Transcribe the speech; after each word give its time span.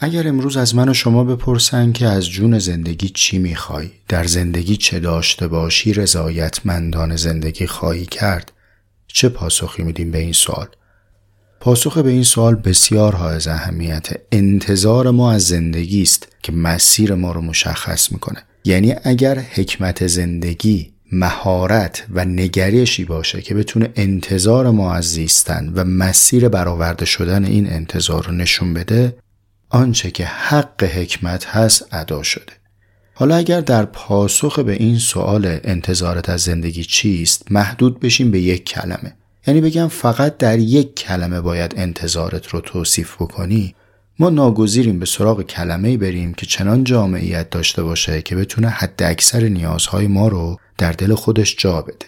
اگر 0.00 0.28
امروز 0.28 0.56
از 0.56 0.74
من 0.74 0.88
و 0.88 0.94
شما 0.94 1.24
بپرسن 1.24 1.92
که 1.92 2.06
از 2.06 2.28
جون 2.28 2.58
زندگی 2.58 3.08
چی 3.08 3.38
می‌خوای؟ 3.38 3.90
در 4.08 4.24
زندگی 4.24 4.76
چه 4.76 5.00
داشته 5.00 5.48
باشی 5.48 5.92
رضایتمندان 5.92 7.16
زندگی 7.16 7.66
خواهی 7.66 8.06
کرد؟ 8.06 8.52
چه 9.06 9.28
پاسخی 9.28 9.82
میدیم 9.82 10.10
به 10.10 10.18
این 10.18 10.32
سوال؟ 10.32 10.66
پاسخ 11.60 11.98
به 11.98 12.10
این 12.10 12.22
سوال 12.22 12.54
بسیار 12.54 13.14
حائز 13.14 13.48
اهمیت 13.48 14.08
انتظار 14.32 15.10
ما 15.10 15.32
از 15.32 15.46
زندگی 15.46 16.02
است 16.02 16.28
که 16.42 16.52
مسیر 16.52 17.14
ما 17.14 17.32
رو 17.32 17.40
مشخص 17.40 18.12
می‌کنه 18.12 18.42
یعنی 18.64 18.94
اگر 19.04 19.38
حکمت 19.38 20.06
زندگی 20.06 20.92
مهارت 21.12 22.06
و 22.10 22.24
نگریشی 22.24 23.04
باشه 23.04 23.42
که 23.42 23.54
بتونه 23.54 23.92
انتظار 23.96 24.70
ما 24.70 24.94
از 24.94 25.04
زیستن 25.04 25.72
و 25.74 25.84
مسیر 25.84 26.48
برآورده 26.48 27.04
شدن 27.04 27.44
این 27.44 27.72
انتظار 27.72 28.26
رو 28.26 28.32
نشون 28.32 28.74
بده 28.74 29.16
آنچه 29.68 30.10
که 30.10 30.24
حق 30.24 30.84
حکمت 30.84 31.46
هست 31.46 31.88
ادا 31.92 32.22
شده. 32.22 32.52
حالا 33.14 33.36
اگر 33.36 33.60
در 33.60 33.84
پاسخ 33.84 34.58
به 34.58 34.72
این 34.72 34.98
سوال 34.98 35.58
انتظارت 35.64 36.28
از 36.28 36.40
زندگی 36.40 36.84
چیست 36.84 37.52
محدود 37.52 38.00
بشیم 38.00 38.30
به 38.30 38.40
یک 38.40 38.64
کلمه. 38.64 39.16
یعنی 39.46 39.60
بگم 39.60 39.88
فقط 39.88 40.36
در 40.36 40.58
یک 40.58 40.94
کلمه 40.94 41.40
باید 41.40 41.74
انتظارت 41.76 42.48
رو 42.48 42.60
توصیف 42.60 43.14
بکنی. 43.14 43.74
ما 44.18 44.30
ناگزیریم 44.30 44.98
به 44.98 45.06
سراغ 45.06 45.42
کلمه 45.42 45.96
بریم 45.96 46.34
که 46.34 46.46
چنان 46.46 46.84
جامعیت 46.84 47.50
داشته 47.50 47.82
باشه 47.82 48.22
که 48.22 48.36
بتونه 48.36 48.68
حد 48.68 49.02
اکثر 49.02 49.40
نیازهای 49.40 50.06
ما 50.06 50.28
رو 50.28 50.56
در 50.78 50.92
دل 50.92 51.14
خودش 51.14 51.56
جا 51.58 51.82
بده. 51.82 52.06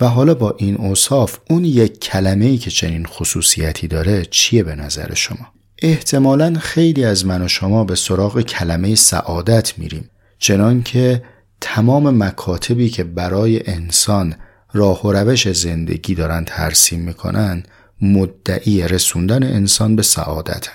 و 0.00 0.08
حالا 0.08 0.34
با 0.34 0.54
این 0.58 0.76
اوصاف 0.76 1.38
اون 1.50 1.64
یک 1.64 2.00
کلمه 2.00 2.44
ای 2.44 2.58
که 2.58 2.70
چنین 2.70 3.06
خصوصیتی 3.06 3.88
داره 3.88 4.24
چیه 4.30 4.62
به 4.62 4.74
نظر 4.74 5.14
شما؟ 5.14 5.52
احتمالا 5.82 6.54
خیلی 6.60 7.04
از 7.04 7.26
من 7.26 7.42
و 7.42 7.48
شما 7.48 7.84
به 7.84 7.94
سراغ 7.94 8.40
کلمه 8.40 8.94
سعادت 8.94 9.78
میریم. 9.78 10.10
چنان 10.38 10.82
که 10.82 11.22
تمام 11.60 12.24
مکاتبی 12.24 12.88
که 12.88 13.04
برای 13.04 13.70
انسان 13.70 14.34
راه 14.72 15.06
و 15.06 15.12
روش 15.12 15.52
زندگی 15.52 16.14
دارن 16.14 16.44
ترسیم 16.44 17.00
می‌کنن 17.00 17.62
مدعی 18.02 18.88
رسوندن 18.88 19.42
انسان 19.42 19.96
به 19.96 20.02
سعادت 20.02 20.68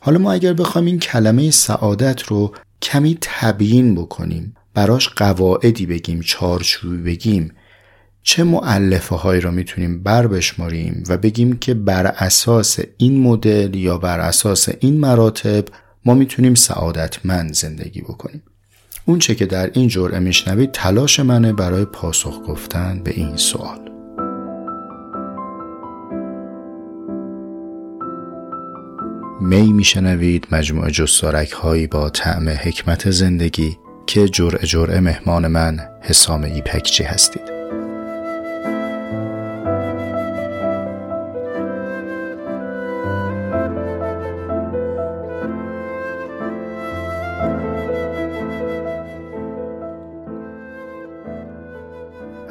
حالا 0.00 0.18
ما 0.18 0.32
اگر 0.32 0.52
بخوایم 0.52 0.86
این 0.86 0.98
کلمه 0.98 1.50
سعادت 1.50 2.22
رو 2.22 2.54
کمی 2.82 3.18
تبیین 3.20 3.94
بکنیم 3.94 4.54
براش 4.74 5.08
قواعدی 5.08 5.86
بگیم 5.86 6.20
چارچوبی 6.20 6.96
بگیم 6.96 7.52
چه 8.28 8.44
معلفه 8.44 9.16
هایی 9.16 9.40
را 9.40 9.50
می‌تونیم 9.50 10.02
بر 10.02 10.26
بشماریم 10.26 11.04
و 11.08 11.16
بگیم 11.18 11.56
که 11.56 11.74
بر 11.74 12.06
اساس 12.06 12.78
این 12.96 13.20
مدل 13.20 13.74
یا 13.74 13.98
بر 13.98 14.20
اساس 14.20 14.68
این 14.80 15.00
مراتب 15.00 15.64
ما 16.04 16.14
می‌تونیم 16.14 16.54
سعادتمند 16.54 17.54
زندگی 17.54 18.00
بکنیم؟ 18.00 18.42
اون 19.04 19.18
چه 19.18 19.34
که 19.34 19.46
در 19.46 19.70
این 19.74 19.88
جرعه 19.88 20.18
میشنوید 20.18 20.72
تلاش 20.72 21.20
منه 21.20 21.52
برای 21.52 21.84
پاسخ 21.84 22.40
گفتن 22.48 23.00
به 23.04 23.10
این 23.10 23.36
سوال. 23.36 23.78
می 29.40 29.72
میشنوید 29.72 30.46
مجموعه 30.52 30.90
جستارک 30.90 31.52
هایی 31.52 31.86
با 31.86 32.10
طعم 32.10 32.48
حکمت 32.48 33.10
زندگی 33.10 33.78
که 34.06 34.28
جرعه 34.28 34.66
جرعه 34.66 35.00
مهمان 35.00 35.46
من 35.46 35.80
حسام 36.02 36.44
ایپکچی 36.44 37.04
هستید. 37.04 37.55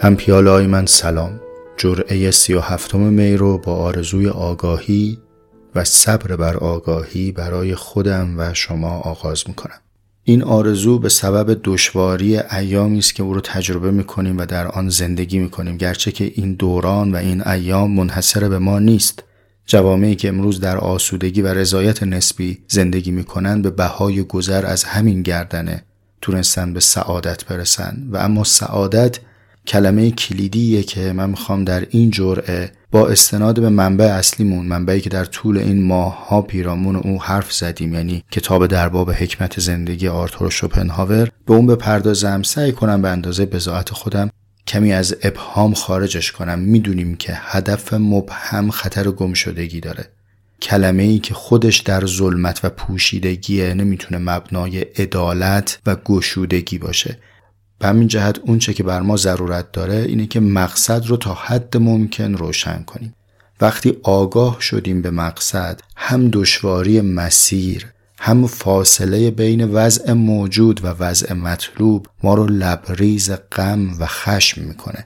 هم 0.05 0.15
پیاله 0.15 0.49
های 0.49 0.67
من 0.67 0.85
سلام. 0.85 1.39
جرعه 1.77 2.31
سی 2.31 2.53
و 2.53 2.59
هفتم 2.59 2.99
می 2.99 3.37
رو 3.37 3.57
با 3.57 3.75
آرزوی 3.75 4.27
آگاهی 4.27 5.19
و 5.75 5.83
صبر 5.83 6.35
بر 6.35 6.57
آگاهی 6.57 7.31
برای 7.31 7.75
خودم 7.75 8.35
و 8.37 8.53
شما 8.53 8.99
آغاز 8.99 9.43
می‌کنم. 9.47 9.79
این 10.23 10.43
آرزو 10.43 10.99
به 10.99 11.09
سبب 11.09 11.59
دشواری 11.63 12.37
ایامی 12.37 12.99
است 12.99 13.15
که 13.15 13.23
او 13.23 13.33
رو 13.33 13.41
تجربه 13.41 13.91
می‌کنیم 13.91 14.37
و 14.37 14.45
در 14.45 14.67
آن 14.67 14.89
زندگی 14.89 15.39
می‌کنیم. 15.39 15.77
گرچه 15.77 16.11
که 16.11 16.31
این 16.35 16.53
دوران 16.53 17.11
و 17.11 17.15
این 17.15 17.47
ایام 17.47 17.91
منحصر 17.91 18.49
به 18.49 18.59
ما 18.59 18.79
نیست. 18.79 19.23
جوامعی 19.65 20.15
که 20.15 20.27
امروز 20.27 20.59
در 20.59 20.77
آسودگی 20.77 21.41
و 21.41 21.47
رضایت 21.47 22.03
نسبی 22.03 22.57
زندگی 22.67 23.11
می‌کنند 23.11 23.63
به 23.63 23.69
بهای 23.69 24.23
گذر 24.23 24.65
از 24.65 24.83
همین 24.83 25.21
گردنه 25.21 25.83
تونستن 26.21 26.73
به 26.73 26.79
سعادت 26.79 27.45
برسن. 27.45 28.07
و 28.11 28.17
اما 28.17 28.43
سعادت 28.43 29.19
کلمه 29.67 30.11
کلیدیه 30.11 30.83
که 30.83 31.13
من 31.13 31.29
می‌خوام 31.29 31.63
در 31.63 31.87
این 31.89 32.11
جرعه 32.11 32.71
با 32.91 33.07
استناد 33.07 33.61
به 33.61 33.69
منبع 33.69 34.05
اصلیمون 34.05 34.65
منبعی 34.65 35.01
که 35.01 35.09
در 35.09 35.25
طول 35.25 35.57
این 35.57 35.83
ماه 35.83 36.27
ها 36.27 36.41
پیرامون 36.41 36.95
او 36.95 37.23
حرف 37.23 37.53
زدیم 37.53 37.93
یعنی 37.93 38.23
کتاب 38.31 38.67
درباب 38.67 39.11
حکمت 39.11 39.59
زندگی 39.59 40.07
آرتور 40.07 40.49
شوپنهاور 40.49 41.31
به 41.45 41.53
اون 41.53 41.67
بپردازم 41.67 42.43
سعی 42.43 42.71
کنم 42.71 43.01
به 43.01 43.09
اندازه 43.09 43.45
بزاعت 43.45 43.89
خودم 43.89 44.29
کمی 44.67 44.93
از 44.93 45.15
ابهام 45.23 45.73
خارجش 45.73 46.31
کنم. 46.31 46.59
می‌دونیم 46.59 47.15
که 47.15 47.33
هدف 47.35 47.93
مبهم 47.93 48.71
خطر 48.71 49.11
گمشدگی 49.11 49.79
داره. 49.79 50.05
کلمه 50.61 51.03
ای 51.03 51.19
که 51.19 51.33
خودش 51.33 51.79
در 51.79 52.05
ظلمت 52.05 52.59
و 52.65 52.69
پوشیدگیه 52.69 53.73
نمی‌تونه 53.73 54.17
مبنای 54.17 54.79
عدالت 54.79 55.79
و 55.85 55.95
گشودگی 55.95 56.77
باشه. 56.77 57.17
به 57.79 57.87
همین 57.87 58.07
جهت 58.07 58.39
اونچه 58.39 58.73
که 58.73 58.83
بر 58.83 59.01
ما 59.01 59.17
ضرورت 59.17 59.71
داره 59.71 59.95
اینه 59.95 60.25
که 60.25 60.39
مقصد 60.39 61.07
رو 61.07 61.17
تا 61.17 61.33
حد 61.33 61.77
ممکن 61.77 62.33
روشن 62.33 62.83
کنیم. 62.83 63.15
وقتی 63.61 63.97
آگاه 64.03 64.57
شدیم 64.61 65.01
به 65.01 65.11
مقصد 65.11 65.81
هم 65.95 66.29
دشواری 66.29 67.01
مسیر 67.01 67.87
هم 68.19 68.47
فاصله 68.47 69.31
بین 69.31 69.65
وضع 69.65 70.13
موجود 70.13 70.85
و 70.85 70.87
وضع 70.87 71.33
مطلوب 71.33 72.07
ما 72.23 72.33
رو 72.33 72.45
لبریز 72.45 73.31
غم 73.51 73.99
و 73.99 74.05
خشم 74.05 74.61
می‌کنه. 74.61 75.05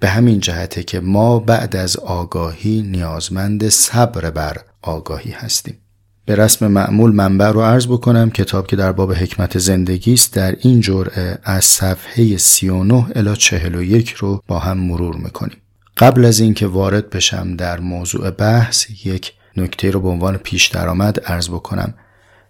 به 0.00 0.08
همین 0.08 0.40
جهته 0.40 0.82
که 0.82 1.00
ما 1.00 1.38
بعد 1.38 1.76
از 1.76 1.96
آگاهی 1.96 2.82
نیازمند 2.82 3.68
صبر 3.68 4.30
بر 4.30 4.56
آگاهی 4.82 5.30
هستیم. 5.30 5.78
به 6.24 6.36
رسم 6.36 6.66
معمول 6.66 7.12
منبع 7.12 7.50
رو 7.50 7.60
عرض 7.60 7.86
بکنم. 7.86 8.30
کتاب 8.30 8.66
که 8.66 8.76
در 8.76 8.92
باب 8.92 9.12
حکمت 9.12 9.58
زندگی 9.58 10.12
است 10.12 10.34
در 10.34 10.56
این 10.60 10.80
جرعه 10.80 11.38
از 11.44 11.64
صفحه 11.64 12.36
39 12.36 13.06
الی 13.16 13.36
41 13.36 14.10
رو 14.10 14.42
با 14.46 14.58
هم 14.58 14.78
مرور 14.78 15.16
می‌کنیم. 15.16 15.56
قبل 15.96 16.24
از 16.24 16.40
اینکه 16.40 16.66
وارد 16.66 17.10
بشم 17.10 17.56
در 17.56 17.80
موضوع 17.80 18.30
بحث 18.30 18.86
یک 19.04 19.32
نکته 19.56 19.90
رو 19.90 20.00
به 20.00 20.08
عنوان 20.08 20.36
پیش 20.36 20.66
درآمد 20.66 21.20
عرض 21.20 21.48
بکنم. 21.48 21.94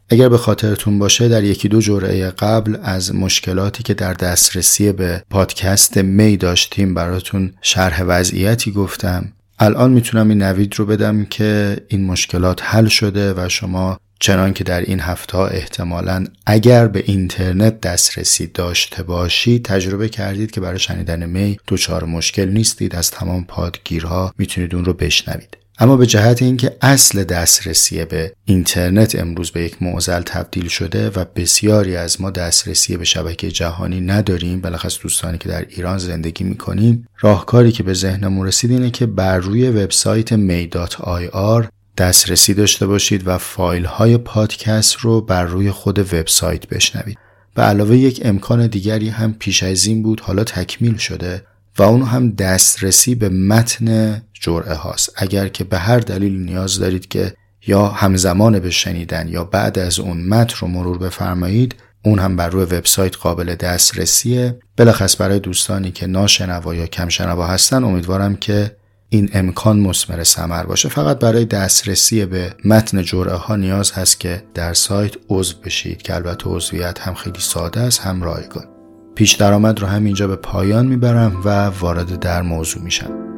اگر 0.08 0.28
به 0.28 0.38
خاطرتون 0.38 0.98
باشه 0.98 1.28
در 1.28 1.44
یکی 1.44 1.68
دو 1.68 1.80
جرعه 1.80 2.30
قبل 2.30 2.76
از 2.82 3.14
مشکلاتی 3.14 3.82
که 3.82 3.94
در 3.94 4.14
دسترسی 4.14 4.92
به 4.92 5.24
پادکست 5.30 5.98
می 5.98 6.36
داشتیم 6.36 6.94
براتون 6.94 7.52
شرح 7.60 8.02
وضعیتی 8.02 8.72
گفتم. 8.72 9.32
الان 9.62 9.92
می‌تونم 9.92 10.28
این 10.28 10.42
نوید 10.42 10.74
رو 10.78 10.86
بدم 10.86 11.24
که 11.24 11.76
این 11.88 12.04
مشکلات 12.04 12.60
حل 12.62 12.86
شده 12.86 13.32
و 13.32 13.48
شما 13.48 13.98
چنان 14.20 14.52
که 14.52 14.64
در 14.64 14.80
این 14.80 15.00
هفته 15.00 15.38
احتمالا 15.38 16.24
اگر 16.46 16.88
به 16.88 17.04
اینترنت 17.06 17.80
دسترسی 17.80 18.46
داشته 18.46 19.02
باشید 19.02 19.64
تجربه 19.64 20.08
کردید 20.08 20.50
که 20.50 20.60
برای 20.60 20.78
شنیدن 20.78 21.26
می 21.26 21.58
دچار 21.68 22.04
مشکل 22.04 22.48
نیستید. 22.48 22.96
از 22.96 23.10
تمام 23.10 23.44
پادگیرها 23.44 24.34
می‌تونید 24.38 24.74
اون 24.74 24.84
رو 24.84 24.92
بشنوید. 24.92 25.56
اما 25.78 25.96
به 25.96 26.06
جهت 26.06 26.42
اینکه 26.42 26.76
اصل 26.80 27.24
دسترسی 27.24 28.04
به 28.04 28.32
اینترنت 28.44 29.14
امروز 29.14 29.50
به 29.50 29.64
یک 29.64 29.82
معضل 29.82 30.22
تبدیل 30.22 30.68
شده 30.68 31.10
و 31.10 31.24
بسیاری 31.36 31.96
از 31.96 32.20
ما 32.20 32.30
دسترسی 32.30 32.96
به 32.96 33.04
شبکه 33.04 33.50
جهانی 33.50 34.00
نداریم 34.00 34.60
بلخص 34.60 34.98
دوستانی 35.02 35.38
که 35.38 35.48
در 35.48 35.66
ایران 35.68 35.98
زندگی 35.98 36.44
می‌کنیم 36.44 37.08
راهکاری 37.20 37.72
که 37.72 37.82
به 37.82 37.94
ذهنمون 37.94 38.46
رسید 38.46 38.70
اینه 38.70 38.90
که 38.90 39.06
بر 39.06 39.38
روی 39.38 39.70
وبسایت 39.70 40.36
may.ir 40.36 41.66
دسترسی 41.98 42.54
داشته 42.54 42.86
باشید 42.86 43.28
و 43.28 43.38
فایل 43.38 43.84
های 43.84 44.18
پادکست 44.18 44.96
رو 44.96 45.20
بر 45.20 45.44
روی 45.44 45.70
خود 45.70 45.98
وبسایت 45.98 46.66
بشنوید. 46.66 47.18
به 47.54 47.62
علاوه 47.62 47.96
یک 47.96 48.20
امکان 48.24 48.66
دیگری 48.66 49.08
هم 49.08 49.34
پیش 49.34 49.62
از 49.62 49.86
این 49.86 50.02
بود 50.02 50.20
حالا 50.20 50.44
تکمیل 50.44 50.96
شده 50.96 51.42
و 51.78 51.82
اون 51.82 52.02
هم 52.02 52.30
دسترسی 52.30 53.14
به 53.14 53.28
متن 53.28 54.22
جرعه 54.32 54.74
هاست. 54.74 55.12
اگر 55.16 55.48
که 55.48 55.64
به 55.64 55.78
هر 55.78 55.98
دلیل 55.98 56.44
نیاز 56.44 56.78
دارید 56.78 57.08
که 57.08 57.34
یا 57.66 57.86
همزمان 57.86 58.58
به 58.58 58.70
شنیدن 58.70 59.28
یا 59.28 59.44
بعد 59.44 59.78
از 59.78 59.98
اون 59.98 60.24
متن 60.28 60.54
رو 60.60 60.68
مرور 60.68 60.98
بفرمایید 60.98 61.74
اون 62.04 62.18
هم 62.18 62.36
بر 62.36 62.48
روی 62.48 62.64
وبسایت 62.64 63.16
قابل 63.16 63.54
دسترسیه. 63.54 64.58
بلخص 64.76 65.20
برای 65.20 65.38
دوستانی 65.38 65.90
که 65.90 66.06
ناشنوا 66.06 66.74
یا 66.74 66.86
کم 66.86 67.08
شنوا 67.08 67.46
هستن 67.46 67.84
امیدوارم 67.84 68.36
که 68.36 68.76
این 69.08 69.30
امکان 69.32 69.80
مسمر 69.80 70.24
ثمر 70.24 70.62
باشه. 70.62 70.88
فقط 70.88 71.18
برای 71.18 71.44
دسترسی 71.44 72.26
به 72.26 72.54
متن 72.64 73.02
جرعه 73.02 73.34
ها 73.34 73.56
نیاز 73.56 73.92
هست 73.92 74.20
که 74.20 74.42
در 74.54 74.74
سایت 74.74 75.14
عضو 75.28 75.56
بشید 75.64 76.02
که 76.02 76.14
البته 76.14 76.44
عضویت 76.50 77.00
هم 77.00 77.14
خیلی 77.14 77.40
ساده 77.40 77.80
است 77.80 78.00
هم 78.00 78.22
رایگان. 78.22 78.71
پیش 79.14 79.32
درآمد 79.32 79.80
رو 79.80 79.86
همینجا 79.86 80.28
به 80.28 80.36
پایان 80.36 80.86
می‌برم 80.86 81.40
و 81.44 81.66
وارد 81.66 82.18
در 82.18 82.42
موضوع 82.42 82.82
میشم. 82.82 83.31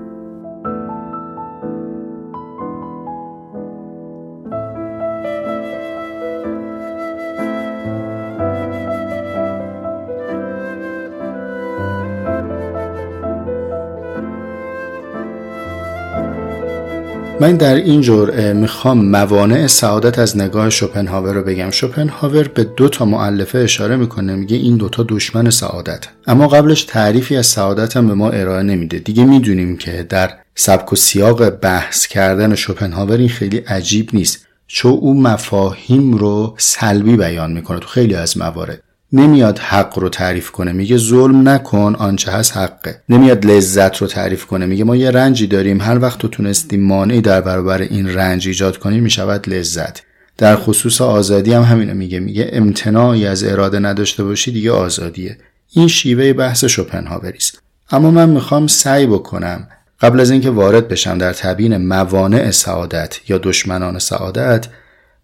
من 17.45 17.57
در 17.57 17.75
این 17.75 18.01
جرعه 18.01 18.53
می‌خوام 18.53 19.07
موانع 19.07 19.67
سعادت 19.67 20.19
از 20.19 20.37
نگاه 20.37 20.71
شوپنهاور 20.71 21.35
رو 21.35 21.43
بگم. 21.43 21.71
شوپنهاور 21.71 22.49
به 22.49 22.65
دو 22.65 22.89
تا 22.89 23.05
معلفه 23.05 23.59
اشاره 23.59 23.97
می‌کنه 23.97 24.35
میگه 24.37 24.57
این 24.57 24.77
دوتا 24.77 25.05
دشمن 25.09 25.51
سعادت. 25.51 26.07
اما 26.27 26.49
قبلش 26.49 26.85
تعریفی 26.85 27.37
از 27.37 27.47
سعادت 27.47 27.97
هم 27.97 28.09
به 28.09 28.15
ما 28.15 28.31
ارائه 28.31 28.63
نمیده. 28.63 28.99
دیگه 28.99 29.25
می‌دونیم 29.25 29.77
که 29.77 30.07
در 30.09 30.31
سبک 30.55 30.93
و 30.93 30.97
سیاق 30.97 31.51
بحث 31.51 32.07
کردن 32.07 32.55
شوپنهاور 32.55 33.17
این 33.17 33.29
خیلی 33.29 33.57
عجیب 33.57 34.11
نیست. 34.13 34.47
چون 34.67 34.93
او 34.93 35.23
مفاهیم 35.23 36.13
رو 36.13 36.55
سلبی 36.59 37.17
بیان 37.17 37.53
می‌کنه 37.53 37.79
تو 37.79 37.89
خیلی 37.89 38.15
از 38.15 38.39
موارد. 38.39 38.83
نمیاد 39.15 39.59
حق 39.59 39.99
رو 39.99 40.09
تعریف 40.09 40.51
کنه. 40.51 40.73
میگه 40.73 40.97
ظلم 40.97 41.49
نکن 41.49 41.95
آنچه 41.99 42.33
هست 42.33 42.57
حقه. 42.57 43.01
نمیاد 43.09 43.47
لذت 43.47 43.97
رو 43.97 44.07
تعریف 44.07 44.47
کنه. 44.47 44.67
میگه 44.67 44.85
ما 44.85 44.97
یه 44.97 45.11
رنجی 45.11 45.47
داریم. 45.47 45.81
هر 45.81 45.99
وقت 45.99 46.19
تو 46.19 46.29
تونستی 46.29 46.77
مانعی 46.77 47.21
در 47.21 47.41
برابر 47.41 47.81
این 47.81 48.15
رنج 48.15 48.49
ایجاد 48.49 48.77
کنی 48.77 49.01
می‌شود 49.01 49.49
لذت. 49.49 50.03
در 50.39 50.57
خصوص 50.57 51.01
آزادی 51.01 51.53
هم 51.53 51.63
همینو 51.63 51.95
میگه. 51.95 52.21
میگه 52.21 52.51
امتناعی 52.53 53.27
از 53.27 53.45
اراده 53.45 53.79
نداشته 53.79 54.25
باشی 54.25 54.53
دیگه 54.53 54.73
آزادیه. 54.73 55.39
این 55.73 55.89
شیوه 55.89 56.33
بحث 56.33 56.65
شوپنهاوری 56.65 57.39
است. 57.39 57.63
اما 57.91 58.11
من 58.11 58.29
می‌خوام 58.29 58.67
سعی 58.67 59.07
بکنم 59.07 59.69
قبل 60.01 60.21
از 60.21 60.31
اینکه 60.31 60.51
وارد 60.51 60.89
بشم 60.89 61.19
در 61.19 61.33
تبیین 61.33 61.77
موانع 61.77 62.51
سعادت 62.51 63.19
یا 63.29 63.39
دشمنان 63.39 63.99
سعادت 63.99 64.67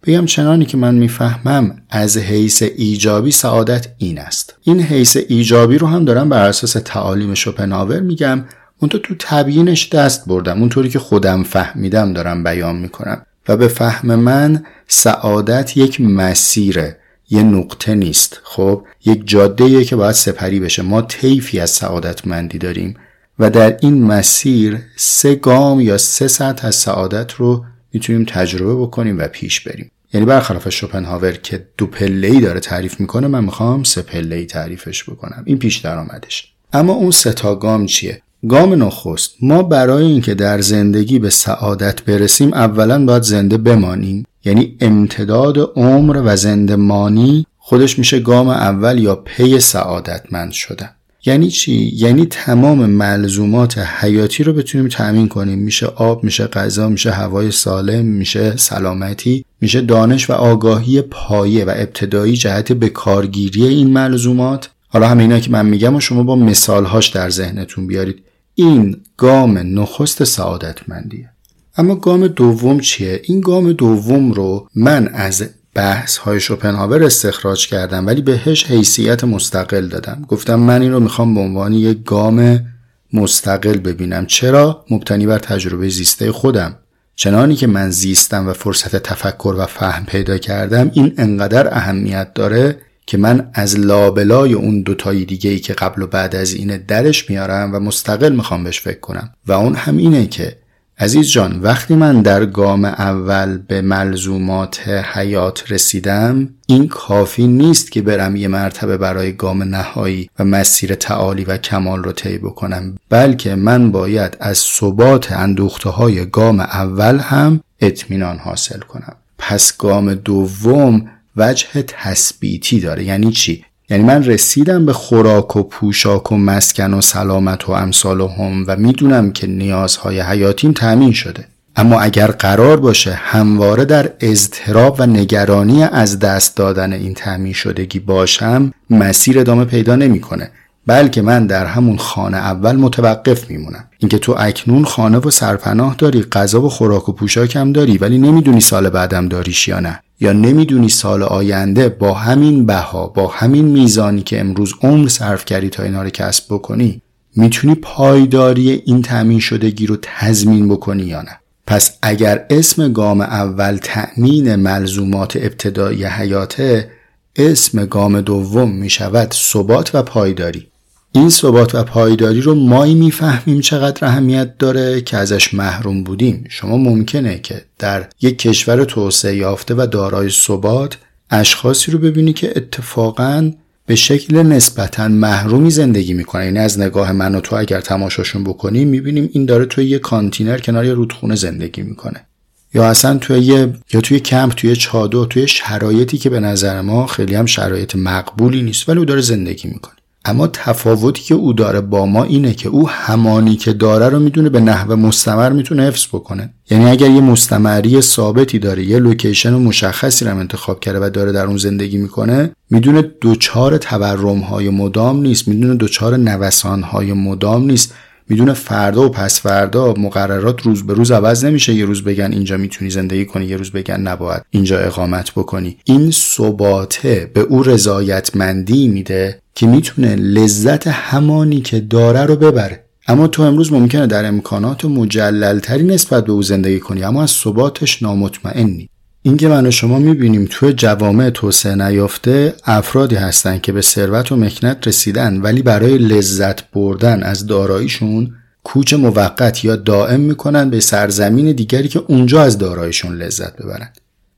بگم 0.07 0.25
چنانی 0.25 0.65
که 0.65 0.77
من 0.77 0.95
می‌فهمم 0.95 1.81
از 1.89 2.17
حیث 2.17 2.63
ایجابی 2.77 3.31
سعادت 3.31 3.87
این 3.97 4.19
است. 4.19 4.55
این 4.61 4.81
حیث 4.81 5.17
ایجابی 5.29 5.77
رو 5.77 5.87
هم 5.87 6.05
دارم 6.05 6.29
بر 6.29 6.47
اساس 6.47 6.71
تعالیم 6.85 7.33
شوپنهاور 7.33 7.99
میگم. 7.99 8.45
اونطور 8.79 9.01
تو 9.01 9.15
تبیینش 9.19 9.89
دست 9.89 10.25
بردم. 10.25 10.59
اونطوری 10.59 10.89
که 10.89 10.99
خودم 10.99 11.43
فهمیدم 11.43 12.13
دارم 12.13 12.43
بیان 12.43 12.75
می‌کنم. 12.75 13.25
و 13.47 13.57
به 13.57 13.67
فهم 13.67 14.15
من 14.15 14.63
سعادت 14.87 15.77
یک 15.77 16.01
مسیره 16.01 16.97
یه 17.29 17.43
نقطه 17.43 17.95
نیست. 17.95 18.39
خب 18.43 18.85
یک 19.05 19.21
جاده 19.25 19.85
که 19.85 19.95
باید 19.95 20.11
سپری 20.11 20.59
بشه. 20.59 20.81
ما 20.81 21.01
طیفی 21.01 21.59
از 21.59 21.69
سعادتمندی 21.69 22.57
داریم. 22.57 22.97
و 23.39 23.49
در 23.49 23.77
این 23.81 24.03
مسیر 24.03 24.79
سه 24.95 25.35
گام 25.35 25.79
یا 25.79 25.97
سه 25.97 26.27
سطح 26.27 26.67
از 26.67 26.75
سعادت 26.75 27.33
رو 27.33 27.65
می‌تونیم 27.93 28.25
تجربه 28.27 28.75
بکنیم 28.75 29.17
و 29.19 29.27
پیش 29.27 29.61
بریم. 29.61 29.91
یعنی 30.13 30.25
برخلاف 30.25 30.69
شوپنهاور 30.69 31.31
که 31.31 31.67
دو 31.77 31.87
ای 32.01 32.39
داره 32.39 32.59
تعریف 32.59 32.99
می‌کنه 32.99 33.27
من 33.27 33.43
می‌خوام 33.43 33.83
سه 33.83 34.05
ای 34.13 34.45
تعریفش 34.45 35.09
بکنم. 35.09 35.43
این 35.45 35.57
پیش 35.57 35.77
درآمدش. 35.77 36.51
اما 36.73 36.93
اون 36.93 37.11
سه 37.11 37.33
تا 37.33 37.55
گام 37.55 37.85
چیه؟ 37.85 38.21
گام 38.49 38.83
نخست. 38.83 39.31
ما 39.41 39.63
برای 39.63 40.05
اینکه 40.05 40.33
در 40.33 40.61
زندگی 40.61 41.19
به 41.19 41.29
سعادت 41.29 42.03
برسیم 42.03 42.53
اولا 42.53 43.05
باید 43.05 43.23
زنده 43.23 43.57
بمانیم. 43.57 44.25
یعنی 44.45 44.77
امتداد 44.81 45.57
عمر 45.75 46.21
و 46.25 46.35
زندمانی 46.35 47.45
خودش 47.57 47.99
میشه 47.99 48.19
گام 48.19 48.47
اول 48.47 48.99
یا 48.99 49.15
پی 49.15 49.59
سعادتمند 49.59 50.51
شدن. 50.51 50.89
یعنی 51.25 51.49
چی؟ 51.49 51.91
یعنی 51.95 52.25
تمام 52.25 52.85
ملزومات 52.85 53.77
حیاتی 53.77 54.43
رو 54.43 54.53
بتونیم 54.53 54.87
تأمین 54.87 55.27
کنیم. 55.27 55.59
میشه 55.59 55.85
آب 55.85 56.23
میشه 56.23 56.47
غذا 56.47 56.89
میشه 56.89 57.11
هوای 57.11 57.51
سالم 57.51 58.05
میشه 58.05 58.57
سلامتی 58.57 59.45
میشه 59.61 59.81
دانش 59.81 60.29
و 60.29 60.33
آگاهی 60.33 61.01
پایه 61.01 61.65
و 61.65 61.69
ابتدایی 61.69 62.33
جهت 62.33 62.71
به 62.71 62.89
کارگیری 62.89 63.67
این 63.67 63.89
ملزومات. 63.89 64.69
حالا 64.87 65.07
همه 65.07 65.23
اینا 65.23 65.39
که 65.39 65.51
من 65.51 65.65
میگم 65.65 65.95
و 65.95 65.99
شما 65.99 66.23
با 66.23 66.35
مثالهاش 66.35 67.07
در 67.07 67.29
ذهنتون 67.29 67.87
بیارید. 67.87 68.23
این 68.55 68.95
گام 69.17 69.57
نخست 69.57 70.23
سعادتمندیه. 70.23 71.29
اما 71.77 71.95
گام 71.95 72.27
دوم 72.27 72.79
چیه؟ 72.79 73.21
این 73.23 73.41
گام 73.41 73.71
دوم 73.71 74.31
رو 74.31 74.67
من 74.75 75.07
از 75.07 75.43
بحث 75.75 76.17
های 76.17 76.39
شوپنهاور 76.39 77.03
استخراج 77.03 77.67
کردم 77.67 78.07
ولی 78.07 78.21
بهش 78.21 78.65
حیثیت 78.65 79.23
مستقل 79.23 79.87
دادم. 79.87 80.25
گفتم 80.27 80.55
من 80.55 80.81
این 80.81 80.91
رو 80.91 80.99
می‌خوام 80.99 81.35
به 81.35 81.41
عنوان 81.41 81.73
یک 81.73 82.03
گام 82.03 82.65
مستقل 83.13 83.77
ببینم. 83.77 84.25
چرا؟ 84.25 84.85
مبتنی 84.91 85.25
بر 85.25 85.39
تجربه 85.39 85.89
زیسته 85.89 86.31
خودم. 86.31 86.75
چنانی 87.15 87.55
که 87.55 87.67
من 87.67 87.89
زیستم 87.89 88.47
و 88.47 88.53
فرصت 88.53 88.95
تفکر 88.95 89.55
و 89.57 89.65
فهم 89.65 90.05
پیدا 90.05 90.37
کردم 90.37 90.91
این 90.93 91.13
انقدر 91.17 91.73
اهمیت 91.73 92.33
داره 92.33 92.77
که 93.05 93.17
من 93.17 93.49
از 93.53 93.79
لابلای 93.79 94.53
اون 94.53 94.81
دوتایی 94.81 95.25
دیگه 95.25 95.49
ای 95.49 95.59
که 95.59 95.73
قبل 95.73 96.01
و 96.01 96.07
بعد 96.07 96.35
از 96.35 96.53
اینه 96.53 96.77
درش 96.77 97.29
میارم 97.29 97.75
و 97.75 97.79
مستقل 97.79 98.35
می‌خوام 98.35 98.63
بهش 98.63 98.81
فکر 98.81 98.99
کنم. 98.99 99.29
و 99.47 99.51
اون 99.51 99.75
هم 99.75 99.97
اینه 99.97 100.27
که 100.27 100.60
عزیز 101.01 101.31
جان 101.31 101.59
وقتی 101.61 101.95
من 101.95 102.21
در 102.21 102.45
گام 102.45 102.85
اول 102.85 103.57
به 103.57 103.81
ملزومات 103.81 104.87
حیات 104.87 105.71
رسیدم 105.71 106.49
این 106.65 106.87
کافی 106.87 107.47
نیست 107.47 107.91
که 107.91 108.01
برم 108.01 108.35
یه 108.35 108.47
مرتبه 108.47 108.97
برای 108.97 109.33
گام 109.33 109.63
نهایی 109.63 110.29
و 110.39 110.45
مسیر 110.45 110.95
تعالی 110.95 111.43
و 111.43 111.57
کمال 111.57 112.03
رو 112.03 112.11
طی 112.11 112.37
بکنم 112.37 112.97
بلکه 113.09 113.55
من 113.55 113.91
باید 113.91 114.37
از 114.39 114.57
ثبات 114.57 115.31
اندوخته 115.31 115.89
های 115.89 116.25
گام 116.25 116.59
اول 116.59 117.17
هم 117.17 117.61
اطمینان 117.79 118.37
حاصل 118.37 118.79
کنم. 118.79 119.15
پس 119.37 119.77
گام 119.77 120.13
دوم 120.13 121.09
وجه 121.37 121.67
تثبیتی 121.87 122.79
داره. 122.79 123.03
یعنی 123.03 123.31
چی؟ 123.31 123.65
یعنی 123.91 124.03
من 124.03 124.23
رسیدم 124.23 124.85
به 124.85 124.93
خوراک 124.93 125.55
و 125.55 125.63
پوشاک 125.63 126.31
و 126.31 126.37
مسکن 126.37 126.93
و 126.93 127.01
سلامت 127.01 127.69
و 127.69 127.71
امثال 127.71 128.21
و 128.21 128.27
هم 128.27 128.63
و 128.67 128.75
می‌دونم 128.75 129.31
که 129.31 129.47
نیازهای 129.47 130.21
حیاتیم 130.21 130.71
تأمین 130.73 131.11
شده. 131.11 131.45
اما 131.75 131.99
اگر 131.99 132.27
قرار 132.27 132.79
باشه 132.79 133.13
همواره 133.13 133.85
در 133.85 134.09
اضطراب 134.19 134.95
و 134.99 135.05
نگرانی 135.05 135.83
از 135.83 136.19
دست 136.19 136.57
دادن 136.57 136.93
این 136.93 137.13
تأمین 137.13 137.53
شدگی 137.53 137.99
باشم 137.99 138.73
مسیر 138.89 139.39
ادامه 139.39 139.65
پیدا 139.65 139.95
نمی‌کنه. 139.95 140.51
بلکه 140.87 141.21
من 141.21 141.47
در 141.47 141.65
همون 141.65 141.97
خانه 141.97 142.37
اول 142.37 142.75
متوقف 142.75 143.49
میمونم. 143.49 143.83
اینکه 143.99 144.17
تو 144.17 144.35
اکنون 144.37 144.85
خانه 144.85 145.17
و 145.17 145.29
سرپناه 145.29 145.95
داری 145.97 146.23
غذا 146.31 146.61
و 146.61 146.69
خوراک 146.69 147.09
و 147.09 147.11
پوشاک 147.11 147.55
هم 147.55 147.71
داری 147.71 147.97
ولی 147.97 148.17
نمی‌دونی 148.17 148.61
سال 148.61 148.89
بعدم 148.89 149.27
داریش 149.27 149.67
یا 149.67 149.79
نه. 149.79 149.99
یا 150.21 150.33
نمی‌دونی 150.33 150.89
سال 150.89 151.23
آینده 151.23 151.89
با 151.89 152.13
همین 152.13 152.65
بها 152.65 153.07
با 153.07 153.27
همین 153.27 153.65
میزانی 153.65 154.21
که 154.21 154.39
امروز 154.39 154.73
عمر 154.81 155.07
صرف 155.07 155.45
کردی 155.45 155.69
تا 155.69 155.83
اینا 155.83 156.03
رو 156.03 156.09
کسب 156.09 156.45
بکنی 156.49 157.01
می‌تونی 157.35 157.75
پایداری 157.75 158.83
این 158.85 159.01
تأمین 159.01 159.39
شدگی 159.39 159.87
رو 159.87 159.97
تضمین 160.01 160.67
بکنی 160.67 161.03
یا 161.03 161.21
نه؟ 161.21 161.39
پس 161.67 161.97
اگر 162.01 162.45
اسم 162.49 162.93
گام 162.93 163.21
اول 163.21 163.77
تأمین 163.77 164.55
ملزومات 164.55 165.35
ابتدایی 165.35 166.05
حیاته 166.05 166.91
اسم 167.35 167.85
گام 167.85 168.21
دوم 168.21 168.71
می‌شود 168.71 169.33
ثبات 169.33 169.95
و 169.95 170.03
پایداری. 170.03 170.70
این 171.13 171.29
ثبات 171.29 171.75
و 171.75 171.83
پایداری 171.83 172.41
رو 172.41 172.55
مایی 172.55 172.95
می‌فهمیم 172.95 173.61
چقدر 173.61 174.07
اهمیت 174.07 174.57
داره 174.57 175.01
که 175.01 175.17
ازش 175.17 175.53
محروم 175.53 176.03
بودیم. 176.03 176.45
شما 176.49 176.77
ممکنه 176.77 177.39
که 177.39 177.61
در 177.79 178.07
یک 178.21 178.37
کشور 178.37 178.83
توسعه 178.83 179.35
یافته 179.35 179.73
و 179.77 179.87
دارای 179.91 180.29
ثبات 180.29 180.97
اشخاصی 181.29 181.91
رو 181.91 181.99
ببینی 181.99 182.33
که 182.33 182.53
اتفاقا 182.55 183.51
به 183.85 183.95
شکل 183.95 184.43
نسبتا 184.43 185.07
محرومی 185.07 185.71
زندگی 185.71 186.13
می‌کنه 186.13 186.45
یعنی 186.45 186.59
از 186.59 186.79
نگاه 186.79 187.11
من 187.11 187.35
و 187.35 187.41
تو 187.41 187.55
اگر 187.55 187.81
تماشاشون 187.81 188.43
بکنیم 188.43 188.87
می‌بینیم 188.87 189.29
این 189.33 189.45
داره 189.45 189.65
توی 189.65 189.85
یه 189.85 189.99
کانتینر 189.99 190.57
کنار 190.57 190.85
یه 190.85 190.93
رودخونه 190.93 191.35
زندگی 191.35 191.81
می‌کنه. 191.81 192.25
یا 192.73 192.85
اصلا 192.85 193.17
توی 193.17 193.39
یه 193.39 193.73
یا 193.93 194.01
توی 194.01 194.19
کمپ 194.19 194.53
توی 194.53 194.75
چادر 194.75 195.25
توی 195.25 195.47
شرایطی 195.47 196.17
که 196.17 196.29
به 196.29 196.39
نظر 196.39 196.81
ما 196.81 197.07
خیلی 197.07 197.35
هم 197.35 197.45
شرایط 197.45 197.95
مقبولی 197.95 198.61
نیست 198.61 198.89
ولی 198.89 198.99
او 198.99 199.05
داره 199.05 199.21
زندگی 199.21 199.67
می‌کنه. 199.67 199.95
اما 200.25 200.47
تفاوتی 200.47 201.23
که 201.23 201.35
او 201.35 201.53
داره 201.53 201.81
با 201.81 202.05
ما 202.05 202.23
اینه 202.23 202.53
که 202.53 202.69
او 202.69 202.89
همانی 202.89 203.55
که 203.55 203.73
داره 203.73 204.09
رو 204.09 204.19
می‌دونه 204.19 204.49
به 204.49 204.59
نحو 204.59 204.95
مستمر 204.95 205.51
می‌تونه 205.51 205.83
حفظ 205.83 206.07
بکنه. 206.07 206.53
یعنی 206.71 206.85
اگر 206.85 207.09
یه 207.09 207.21
مستمری 207.21 208.01
ثابتی 208.01 208.59
داره 208.59 208.83
یه 208.83 208.99
location 208.99 209.53
مشخصی 209.53 210.25
رو 210.25 210.37
انتخاب 210.37 210.79
کرده 210.79 210.99
و 211.05 211.09
داره 211.09 211.31
در 211.31 211.45
اون 211.45 211.57
زندگی 211.57 211.97
می‌کنه 211.97 212.51
می‌دونه 212.69 213.01
دچار 213.01 213.77
تورم 213.77 214.39
های 214.39 214.69
مدام 214.69 215.21
نیست 215.21 215.47
می‌دونه 215.47 215.75
دچار 215.75 216.17
نوسان 216.17 216.83
های 216.83 217.13
مدام 217.13 217.65
نیست. 217.65 217.93
می‌دونه 218.31 218.53
فردا 218.53 219.05
و 219.05 219.09
پس 219.09 219.41
فردا 219.41 219.93
مقررات 219.93 220.61
روز 220.61 220.83
به 220.83 220.93
روز 220.93 221.11
عوض 221.11 221.45
نمیشه. 221.45 221.73
یه 221.73 221.85
روز 221.85 222.03
بگن 222.03 222.31
اینجا 222.31 222.57
می‌تونی 222.57 222.91
زندگی 222.91 223.25
کنی 223.25 223.45
یه 223.45 223.57
روز 223.57 223.71
بگن 223.71 223.99
نباید 224.01 224.41
اینجا 224.49 224.79
اقامت 224.79 225.31
بکنی. 225.31 225.77
این 225.83 226.11
ثباته 226.11 227.31
به 227.33 227.41
او 227.41 227.63
رضایتمندی 227.63 228.87
میده 228.87 229.41
که 229.55 229.67
می‌تونه 229.67 230.15
لذت 230.15 230.87
همانی 230.87 231.61
که 231.61 231.79
داره 231.79 232.25
رو 232.25 232.35
ببره. 232.35 232.85
اما 233.07 233.27
تو 233.27 233.41
امروز 233.41 233.73
ممکنه 233.73 234.07
در 234.07 234.25
امکانات 234.25 234.85
مجللتری 234.85 235.83
نسبت 235.83 236.25
به 236.25 236.31
او 236.31 236.41
زندگی 236.41 236.79
کنی 236.79 237.03
اما 237.03 237.23
از 237.23 237.31
ثباتش 237.31 238.03
نامطمئنی. 238.03 238.89
اینکه 239.23 239.47
من 239.47 239.67
و 239.67 239.71
شما 239.71 239.99
می‌بینیم 239.99 240.47
توی 240.49 240.73
جوامع 240.73 241.29
توسعه 241.29 241.75
نیافته 241.75 242.53
افرادی 242.65 243.15
هستن 243.15 243.59
که 243.59 243.71
به 243.71 243.81
ثروت 243.81 244.31
و 244.31 244.35
مکنت 244.35 244.87
رسیدن 244.87 245.41
ولی 245.41 245.61
برای 245.61 245.97
لذت 245.97 246.71
بردن 246.71 247.23
از 247.23 247.47
داراییشون 247.47 248.33
کوچ 248.63 248.93
موقت 248.93 249.65
یا 249.65 249.75
دائم 249.75 250.19
می‌کنن 250.19 250.69
به 250.69 250.79
سرزمین 250.79 251.51
دیگری 251.51 251.87
که 251.87 252.03
اونجا 252.07 252.41
از 252.41 252.57
داراییشون 252.57 253.15
لذت 253.15 253.57
ببرن. 253.57 253.89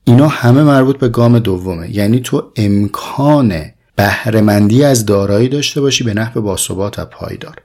اینا 0.04 0.28
همه 0.28 0.64
مربوط 0.64 0.98
به 0.98 1.10
گام 1.10 1.40
دومه. 1.40 1.96
یعنی 1.96 2.20
تو 2.20 2.52
امکان 2.56 3.54
بهرهمندی 3.96 4.84
از 4.84 5.06
دارایی 5.06 5.50
داشته 5.50 5.82
باشی 5.82 6.04
به 6.04 6.14
نحو 6.14 6.42
باثبات 6.42 7.00
و 7.00 7.06
پایدار. 7.06 7.56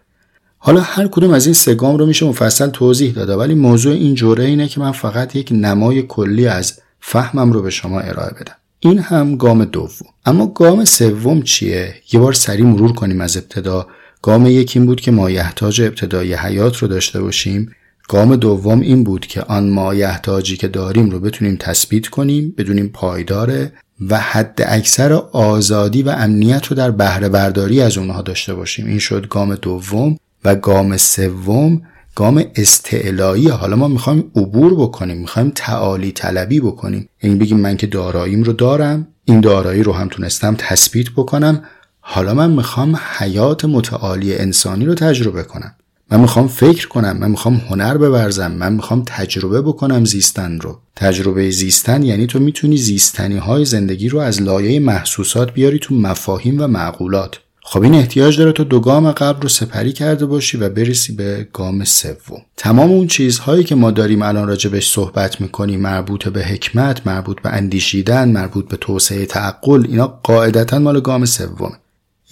حالا 0.59 0.81
هر 0.81 1.09
کدوم 1.09 1.31
از 1.31 1.47
این 1.47 1.55
سه 1.55 1.75
گام 1.75 1.97
رو 1.97 2.07
میشه 2.07 2.27
مفصل 2.27 2.67
توضیح 2.67 3.13
داده 3.13 3.35
ولی 3.35 3.55
موضوع 3.55 3.93
این 3.93 4.15
جوره 4.15 4.45
اینه 4.45 4.69
که 4.69 4.81
من 4.81 4.93
فقط 4.93 5.37
یک 5.37 5.49
نمای 5.53 6.03
کلی 6.03 6.47
از 6.47 6.81
فهمم 7.01 7.53
رو 7.53 7.63
به 7.63 7.71
شما 7.71 8.01
ارائه 8.01 8.31
بدم. 8.31 8.57
این 8.81 8.99
هم 8.99 9.37
گام 9.37 9.65
دوم. 9.65 10.09
اما 10.27 10.47
گام 10.47 10.85
سوم 10.85 11.43
چیه؟ 11.43 11.95
یه 12.13 12.21
بار 12.21 12.33
سریع 12.33 12.65
مرور 12.65 12.93
کنیم 12.93 13.21
از 13.21 13.37
ابتدا. 13.37 13.87
گام 14.23 14.47
یک 14.47 14.73
این 14.77 14.87
بود 14.87 15.01
که 15.01 15.11
مایحتاج 15.11 15.83
ابتدای 15.83 16.35
حیات 16.35 16.77
رو 16.77 16.89
داشته 16.89 17.21
باشیم. 17.21 17.75
گام 18.09 18.37
دوم 18.37 18.81
این 18.81 19.05
بود 19.05 19.27
که 19.27 19.43
آن 19.43 19.71
مایحتاجی 19.71 20.57
که 20.57 20.69
داریم 20.69 21.11
رو 21.11 21.21
بتونیم 21.21 21.57
تثبیت 21.61 22.07
کنیم 22.07 22.55
بدونیم 22.59 22.89
پایداره 22.89 23.73
و 24.09 24.21
حد 24.21 24.63
اکثر 24.67 25.13
آزادی 25.33 26.03
و 26.03 26.09
امنیت 26.09 26.67
رو 26.67 26.77
در 26.77 26.91
بهره 26.91 27.29
برداری 27.29 27.81
از 27.81 27.99
اونها 27.99 28.23
داشته 28.23 28.55
باشیم. 28.55 28.87
این 28.87 28.99
شد 28.99 29.29
گام 29.29 29.55
دوم 29.55 30.17
و 30.45 30.55
گام 30.55 30.97
سوم 30.97 31.83
گام 32.19 32.45
استعلایی. 32.57 33.49
حالا 33.49 33.77
ما 33.77 33.89
می‌خوایم 33.89 34.31
عبور 34.37 34.75
بکنیم 34.75 35.17
می‌خوایم 35.17 35.53
تعالی 35.55 36.13
طلبی 36.13 36.61
بکنیم. 36.61 37.09
یعنی 37.23 37.37
بگیم 37.37 37.61
من 37.61 37.77
که 37.77 37.87
داراییم 37.87 38.43
رو 38.43 38.53
دارم 38.53 39.09
این 39.25 39.41
دارایی 39.41 39.83
رو 39.83 39.93
هم 39.93 40.09
تونستم 40.09 40.55
تثبیت 40.59 41.11
بکنم. 41.17 41.63
حالا 42.01 42.35
من 42.35 42.51
می‌خوام 42.51 42.99
حیات 43.19 43.65
متعالی 43.65 44.35
انسانی 44.35 44.85
رو 44.85 44.95
تجربه 44.95 45.43
کنم. 45.43 45.75
من 46.11 46.21
می‌خوام 46.21 46.49
فکر 46.49 46.89
کنم 46.89 47.17
من 47.17 47.31
می‌خوام 47.31 47.55
هنر 47.55 47.97
بورزم 47.97 48.53
من 48.53 48.73
می‌خوام 48.73 49.03
تجربه 49.07 49.63
بکنم 49.63 50.05
زیستن 50.05 50.61
رو. 50.61 50.79
تجربه 50.97 51.51
زیستن 51.51 52.03
یعنی 52.03 52.27
تو 52.27 52.39
می‌تونی 52.39 52.77
زیستنی 52.77 53.37
های 53.37 53.65
زندگی 53.65 54.09
رو 54.09 54.19
از 54.19 54.43
لایه 54.43 54.81
محسوسات 54.81 55.53
بیاری 55.53 55.79
تو 55.79 55.95
مفاهیم 55.95 56.63
و 56.63 56.67
معقولات. 56.67 57.41
خب 57.71 57.83
این 57.83 57.95
احتیاج 57.95 58.39
داره 58.39 58.53
تو 58.53 58.65
دو 58.65 58.81
گام 58.81 59.13
قبل 59.13 59.43
رو 59.43 59.49
سپری 59.49 59.93
کرده 59.93 60.27
باشی 60.27 60.57
و 60.57 60.69
برسی 60.69 61.13
به 61.13 61.49
گام 61.53 61.85
سوم. 61.85 62.43
تمام 62.57 62.91
اون 62.91 63.07
چیزهایی 63.07 63.65
که 63.65 63.75
ما 63.75 63.91
داریم 63.91 64.23
الان 64.23 64.49
راجبش 64.49 64.91
صحبت 64.91 65.41
می‌کنیم 65.41 65.81
مربوط 65.81 66.29
به 66.29 66.45
حکمت 66.45 67.07
مربوط 67.07 67.43
به 67.43 67.49
اندیشیدن 67.49 68.29
مربوط 68.29 68.69
به 68.69 68.77
توسعه 68.77 69.27
تعقل 69.27 69.87
اینا 69.89 70.07
قاعدتا 70.07 70.79
مال 70.79 71.01
گام 71.01 71.25
سوم 71.25 71.73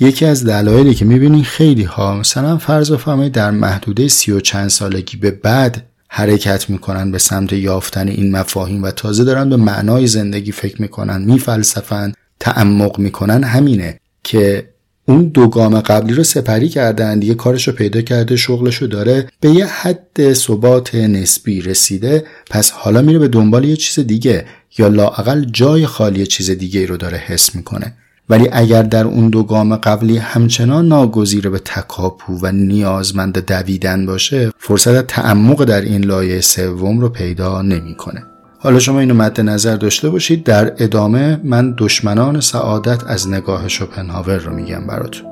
یکی 0.00 0.25
از 0.25 0.45
دلایلی 0.45 0.95
که 0.95 1.05
می‌بینین 1.05 1.45
خیلی 1.45 1.85
ها 1.85 2.16
مثلا 2.16 2.59
فرض 2.59 2.90
و 2.90 3.28
در 3.28 3.50
محدوده 3.50 4.09
سی 4.09 4.33
و 4.33 4.40
چند 4.40 4.69
سالگی 4.69 5.16
به 5.16 5.31
بعد 5.31 5.87
حرکت 6.09 6.71
می‌کنن 6.71 7.11
به 7.11 7.19
سمت 7.19 7.52
یافتن 7.52 8.09
این 8.09 8.37
مفاهیم 8.37 8.83
و 8.83 8.90
تازه 8.90 9.25
دارن 9.25 9.50
به 9.50 9.57
معنای 9.57 10.07
زندگی 10.07 10.52
فکر 10.52 10.83
می‌کنن 10.83 11.23
میفلسفن 11.23 12.12
تعمق 12.40 12.99
می‌کنن. 12.99 13.45
همینه 13.45 14.00
که 14.23 14.75
اون 15.09 15.29
دو 15.29 15.49
گام 15.49 15.81
قبلی 15.81 16.15
رو 16.15 16.25
سپری 16.25 16.69
کردن. 16.69 17.19
دیگه 17.19 17.35
کارش 17.35 17.69
رو 17.69 17.75
پیدا 17.75 18.01
کرده 18.01 18.37
شغلش 18.37 18.77
رو 18.77 18.87
داره. 18.87 19.29
به 19.41 19.51
یه 19.51 19.67
حد 19.67 20.33
ثبات 20.33 20.95
نسبی 20.95 21.61
رسیده. 21.61 22.25
پس 22.51 22.71
حالا 22.71 23.03
میره 23.03 23.19
به 23.19 23.29
دنبال 23.29 23.65
یه 23.65 23.77
چیز 23.77 24.07
دیگه. 24.07 24.45
یا 24.79 24.89
لاقل 24.89 25.45
جای 25.45 25.87
خالی 25.87 26.27
چیز 26.27 26.51
دیگه 26.51 26.87
رو 26.87 26.97
داره 26.97 27.19
حس 27.19 27.55
می‌کنه. 27.55 27.93
ولی 28.29 28.49
اگر 28.53 28.83
در 28.83 29.05
اون 29.05 29.29
دو 29.29 29.43
گام 29.43 29.77
قبلی 29.77 30.17
همچنان 30.17 30.89
ناگزیر 30.89 31.49
به 31.49 31.59
تکاپو 31.59 32.39
و 32.43 32.53
نیازمند 32.53 33.39
دویدن 33.47 34.07
باشه 34.07 34.51
فرصت 34.59 35.07
تعمق 35.07 35.65
در 35.65 35.81
این 35.81 36.05
لایه 36.05 36.41
سوم 36.41 37.01
رو 37.01 37.09
پیدا 37.09 37.63
نمی‌کنه. 37.63 38.23
حالا 38.67 38.79
شما 38.79 39.01
اینو 39.01 39.15
مد 39.15 39.41
نظر 39.41 39.77
داشته 39.77 40.11
باشید. 40.11 40.45
در 40.45 40.73
ادامه 40.79 41.41
من 41.45 41.75
دشمنان 41.79 42.41
سعادت 42.41 43.05
از 43.07 43.29
نگاه 43.29 43.69
شوپنهاور 43.69 44.39
رو 44.39 44.55
میگم 44.55 44.87
براتون. 44.87 45.27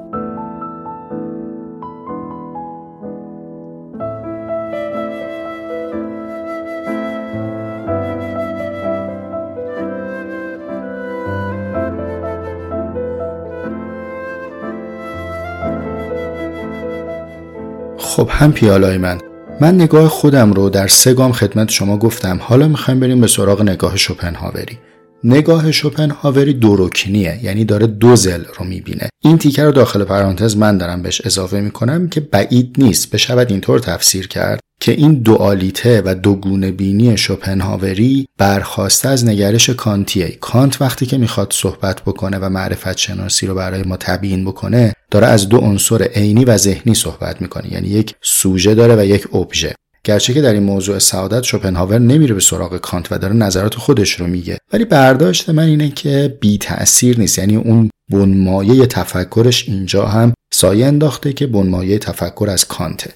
خب 17.99 18.29
هم 18.31 18.53
پیالای 18.53 18.99
من. 18.99 19.34
من 19.61 19.75
نگاه 19.75 20.08
خودم 20.08 20.52
رو 20.52 20.70
در 20.70 20.87
سه 20.88 21.14
گام 21.14 21.32
خدمت 21.32 21.70
شما 21.70 21.96
گفتم. 21.96 22.38
حالا 22.42 22.68
می‌خوایم 22.68 23.00
بریم 23.00 23.20
به 23.20 23.26
سراغ 23.26 23.62
نگاه 23.62 23.96
شوپنهاوری. 23.96 24.78
نگاه 25.25 25.73
شوپنهاوری 25.73 26.54
دورکنیه 26.54 27.40
یعنی 27.42 27.64
داره 27.64 27.87
دو 27.87 28.16
زل 28.16 28.44
رو 28.58 28.64
می‌بینه. 28.64 29.08
این 29.20 29.38
تیکه 29.38 29.64
رو 29.64 29.73
داخل 29.73 30.04
پرانتز 30.04 30.56
من 30.56 30.78
دارم 30.78 31.02
بهش 31.02 31.23
اضافه 31.25 31.61
می‌کنم 31.61 32.08
که 32.08 32.20
بعید 32.20 32.75
نیست. 32.78 33.11
بشود 33.11 33.50
اینطور 33.50 33.78
تفسیر 33.78 34.28
کرد 34.28 34.61
که 34.80 34.92
این 34.92 35.14
دوالیته 35.14 36.02
و 36.04 36.14
دوگونه 36.14 36.70
بینی 36.70 37.16
شوپنهاوری 37.16 38.26
برخواسته 38.38 39.08
از 39.08 39.26
نگرش 39.26 39.70
کانتیه. 39.70 40.28
کانت 40.40 40.82
وقتی 40.82 41.06
که 41.06 41.18
می‌خواد 41.18 41.52
صحبت 41.52 42.02
بکنه 42.02 42.38
و 42.38 42.49
معرفت 42.49 42.99
شناسی 42.99 43.46
رو 43.46 43.54
برای 43.54 43.82
ما 43.82 43.96
تبیین 43.96 44.44
بکنه 44.44 44.92
داره 45.14 45.26
از 45.26 45.49
دو 45.49 45.56
عنصر 45.56 46.02
عینی 46.02 46.44
و 46.44 46.56
ذهنی 46.56 46.94
صحبت 46.94 47.42
می‌کنه. 47.42 47.73
یعنی 47.73 47.88
یک 47.88 48.14
سوژه 48.23 48.75
داره 48.75 48.97
و 48.97 49.04
یک 49.04 49.35
ابژه. 49.35 49.75
گرچه 50.04 50.35
که 50.35 50.42
در 50.42 50.52
این 50.52 50.62
موضوع 50.62 50.99
سعادت 50.99 51.42
شوپنهاور 51.42 51.99
نمیره 51.99 52.35
به 52.35 52.40
سراغ 52.40 52.76
کانت 52.76 53.12
و 53.12 53.18
داره 53.18 53.35
نظرات 53.35 53.75
خودش 53.75 54.12
رو 54.12 54.26
میگه. 54.26 54.59
ولی 54.73 54.85
برداشت 54.85 55.50
من 55.50 55.62
اینه 55.62 55.90
که 55.90 56.38
بی 56.40 56.59
تأثیر 56.59 57.18
نیست. 57.18 57.38
یعنی 57.38 57.56
اون 57.56 57.90
بنمایه 58.12 58.87
تفکرش 58.87 59.68
اینجا 59.68 60.06
هم 60.06 60.33
سایه 60.52 60.87
انداخته 60.87 61.33
که 61.33 61.47
بنمایه 61.47 61.99
تفکر 61.99 62.49
از 62.50 62.64
کانته. 62.64 63.11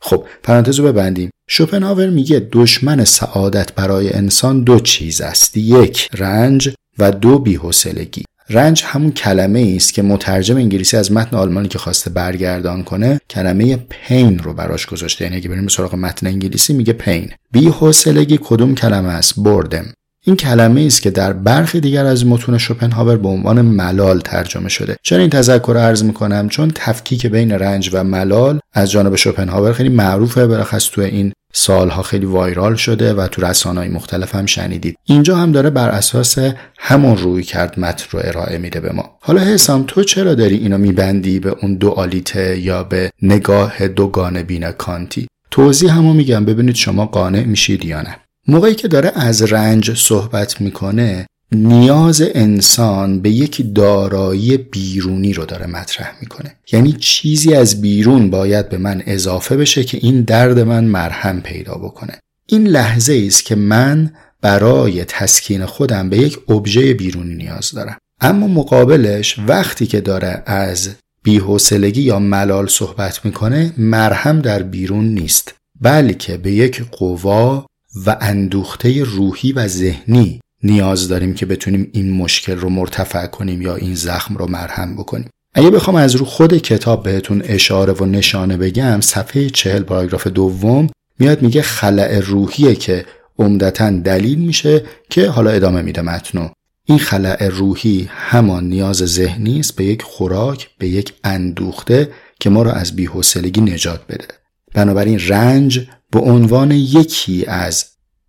خب 0.00 0.24
پرانتز 0.42 0.78
رو 0.78 0.84
ببندیم. 0.92 1.30
شوپنهاور 1.48 2.10
میگه 2.10 2.48
دشمن 2.52 3.04
سعادت 3.04 3.72
برای 3.72 4.12
انسان 4.12 4.62
دو 4.62 4.80
چیز 4.80 5.20
است. 5.20 5.56
یک 5.56 6.08
رنج 6.14 6.74
و 6.98 7.12
دو 7.12 7.38
بیحوصلگی. 7.38 8.24
رنج 8.50 8.82
همون 8.86 9.12
کلمه 9.12 9.72
است 9.76 9.94
که 9.94 10.02
مترجم 10.02 10.56
انگلیسی 10.56 10.96
از 10.96 11.12
متن 11.12 11.36
آلمانی 11.36 11.68
که 11.68 11.78
خواسته 11.78 12.10
برگردان 12.10 12.84
کنه 12.84 13.20
کلمه 13.30 13.76
پین 13.76 14.38
رو 14.38 14.54
براش 14.54 14.86
گذاشته. 14.86 15.24
یعنی 15.24 15.36
اگه 15.36 15.48
بریم 15.48 15.68
سراغ 15.68 15.94
متن 15.94 16.26
انگلیسی 16.26 16.72
میگه 16.72 16.92
پین. 16.92 17.30
بی‌حوصلگی 17.52 18.38
کدوم 18.42 18.74
کلمه 18.74 19.08
است؟ 19.08 19.34
بردم. 19.40 19.84
این 20.26 20.36
کلمه 20.36 20.84
است 20.86 21.02
که 21.02 21.10
در 21.10 21.32
برخی 21.32 21.80
دیگر 21.80 22.06
از 22.06 22.26
متون 22.26 22.58
شوپنهاور 22.58 23.16
به 23.16 23.28
عنوان 23.28 23.60
ملال 23.62 24.20
ترجمه 24.20 24.68
شده. 24.68 24.96
چرا 25.02 25.18
این 25.18 25.30
تذکر 25.30 25.76
عرض 25.76 26.02
می‌کنم 26.02 26.48
چون 26.48 26.72
تفکیک 26.74 27.26
بین 27.26 27.52
رنج 27.52 27.90
و 27.92 28.04
ملال 28.04 28.60
از 28.72 28.90
جانب 28.90 29.16
شوپنهاور 29.16 29.72
خیلی 29.72 29.88
معروفه 29.88 30.46
برخص 30.46 30.90
تو 30.90 31.00
این 31.00 31.32
سالها 31.56 32.02
خیلی 32.02 32.26
وایرال 32.26 32.74
شده 32.74 33.14
و 33.14 33.26
تو 33.26 33.42
رسانه‌های 33.42 33.88
مختلف 33.88 34.34
هم 34.34 34.46
شنیدید. 34.46 34.98
اینجا 35.04 35.36
هم 35.36 35.52
داره 35.52 35.70
بر 35.70 35.88
اساس 35.88 36.38
همون 36.78 37.16
روی 37.16 37.42
کرد 37.42 37.80
متن 37.80 38.04
رو 38.10 38.20
ارائه 38.24 38.58
میده 38.58 38.80
به 38.80 38.92
ما. 38.92 39.18
حالا 39.20 39.40
حسام 39.40 39.84
تو 39.86 40.04
چرا 40.04 40.34
داری 40.34 40.56
اینو 40.56 40.78
میبندی 40.78 41.38
به 41.38 41.56
اون 41.62 41.74
دوالیته 41.74 42.58
یا 42.58 42.84
به 42.84 43.10
نگاه 43.22 43.88
دوگانه 43.88 44.42
بین 44.42 44.70
کانتی؟ 44.70 45.28
توضیح 45.50 45.96
همو 45.96 46.12
میگم 46.12 46.44
ببینید 46.44 46.74
شما 46.74 47.06
قانع 47.06 47.44
میشید 47.44 47.84
یا 47.84 48.02
نه. 48.02 48.16
موقعی 48.48 48.74
که 48.74 48.88
داره 48.88 49.12
از 49.14 49.52
رنج 49.52 49.98
صحبت 49.98 50.60
می‌کنه 50.60 51.26
نیاز 51.52 52.22
انسان 52.34 53.20
به 53.20 53.30
یک 53.30 53.74
دارایی 53.74 54.56
بیرونی 54.56 55.32
رو 55.32 55.44
داره 55.44 55.66
مطرح 55.66 56.16
می‌کنه. 56.20 56.56
یعنی 56.72 56.92
چیزی 56.92 57.54
از 57.54 57.80
بیرون 57.80 58.30
باید 58.30 58.68
به 58.68 58.78
من 58.78 59.02
اضافه 59.06 59.56
بشه 59.56 59.84
که 59.84 59.98
این 60.02 60.22
درد 60.22 60.58
من 60.58 60.84
مرهم 60.84 61.40
پیدا 61.40 61.74
بکنه. 61.74 62.18
این 62.46 62.66
لحظه 62.66 63.24
است 63.26 63.44
که 63.44 63.54
من 63.54 64.12
برای 64.40 65.04
تسکین 65.04 65.66
خودم 65.66 66.10
به 66.10 66.18
یک 66.18 66.50
ابژه 66.50 66.94
بیرونی 66.94 67.34
نیاز 67.34 67.70
دارم. 67.70 67.98
اما 68.20 68.46
مقابلش 68.46 69.38
وقتی 69.38 69.86
که 69.86 70.00
داره 70.00 70.42
از 70.46 70.90
بیحوصلگی 71.22 72.02
یا 72.02 72.18
ملال 72.18 72.66
صحبت 72.66 73.24
می‌کنه 73.24 73.72
مرهم 73.78 74.40
در 74.40 74.62
بیرون 74.62 75.04
نیست 75.04 75.54
بلکه 75.80 76.36
به 76.36 76.52
یک 76.52 76.82
قوا 76.90 77.66
و 78.06 78.16
اندوخته 78.20 79.04
روحی 79.04 79.52
و 79.52 79.68
ذهنی 79.68 80.40
نیاز 80.64 81.08
داریم 81.08 81.34
که 81.34 81.46
بتونیم 81.46 81.90
این 81.92 82.12
مشکل 82.12 82.56
رو 82.56 82.68
مرتفع 82.68 83.26
کنیم 83.26 83.62
یا 83.62 83.76
این 83.76 83.94
زخم 83.94 84.36
رو 84.36 84.46
مرهم 84.50 84.96
بکنیم. 84.96 85.28
اگه 85.54 85.70
بخوام 85.70 85.96
از 85.96 86.14
رو 86.14 86.24
خود 86.24 86.58
کتاب 86.58 87.02
بهتون 87.02 87.42
اشاره 87.44 87.92
و 87.92 88.04
نشانه 88.04 88.56
بگم 88.56 89.00
صفحه 89.00 89.50
چهل 89.50 89.82
پاراگراف 89.82 90.26
دوم 90.26 90.88
میاد 91.18 91.42
میگه 91.42 91.62
خلع 91.62 92.20
روحیه 92.20 92.74
که 92.74 93.06
عمدتا 93.38 93.90
دلیل 93.90 94.38
میشه 94.38 94.84
که 95.10 95.28
حالا 95.28 95.50
ادامه 95.50 95.82
میده 95.82 96.02
متنو. 96.02 96.48
این 96.84 96.98
خلع 96.98 97.48
روحی 97.48 98.08
همان 98.10 98.64
نیاز 98.64 98.96
ذهنی 98.96 99.60
است 99.60 99.76
به 99.76 99.84
یک 99.84 100.02
خوراک 100.02 100.68
به 100.78 100.88
یک 100.88 101.12
اندوخته 101.24 102.10
که 102.40 102.50
ما 102.50 102.62
را 102.62 102.72
از 102.72 102.96
بیحوصلگی 102.96 103.60
نجات 103.60 104.00
بده. 104.08 104.26
بنابراین 104.74 105.20
رنج 105.28 105.86
به 106.10 106.20
عنوان 106.20 106.70
یکی 106.70 107.44
از 107.46 107.84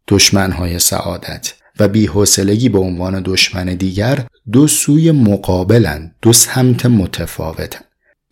دشمنهای 0.07 0.79
سعادت. 0.79 1.53
و 1.79 1.87
بیحوصلگی 1.87 2.69
به 2.69 2.79
عنوان 2.79 3.21
دشمن 3.25 3.65
دیگر 3.65 4.25
دو 4.51 4.67
سوی 4.67 5.11
مقابلن 5.11 6.11
دو 6.21 6.33
سمت 6.33 6.85
متفاوتن. 6.85 7.79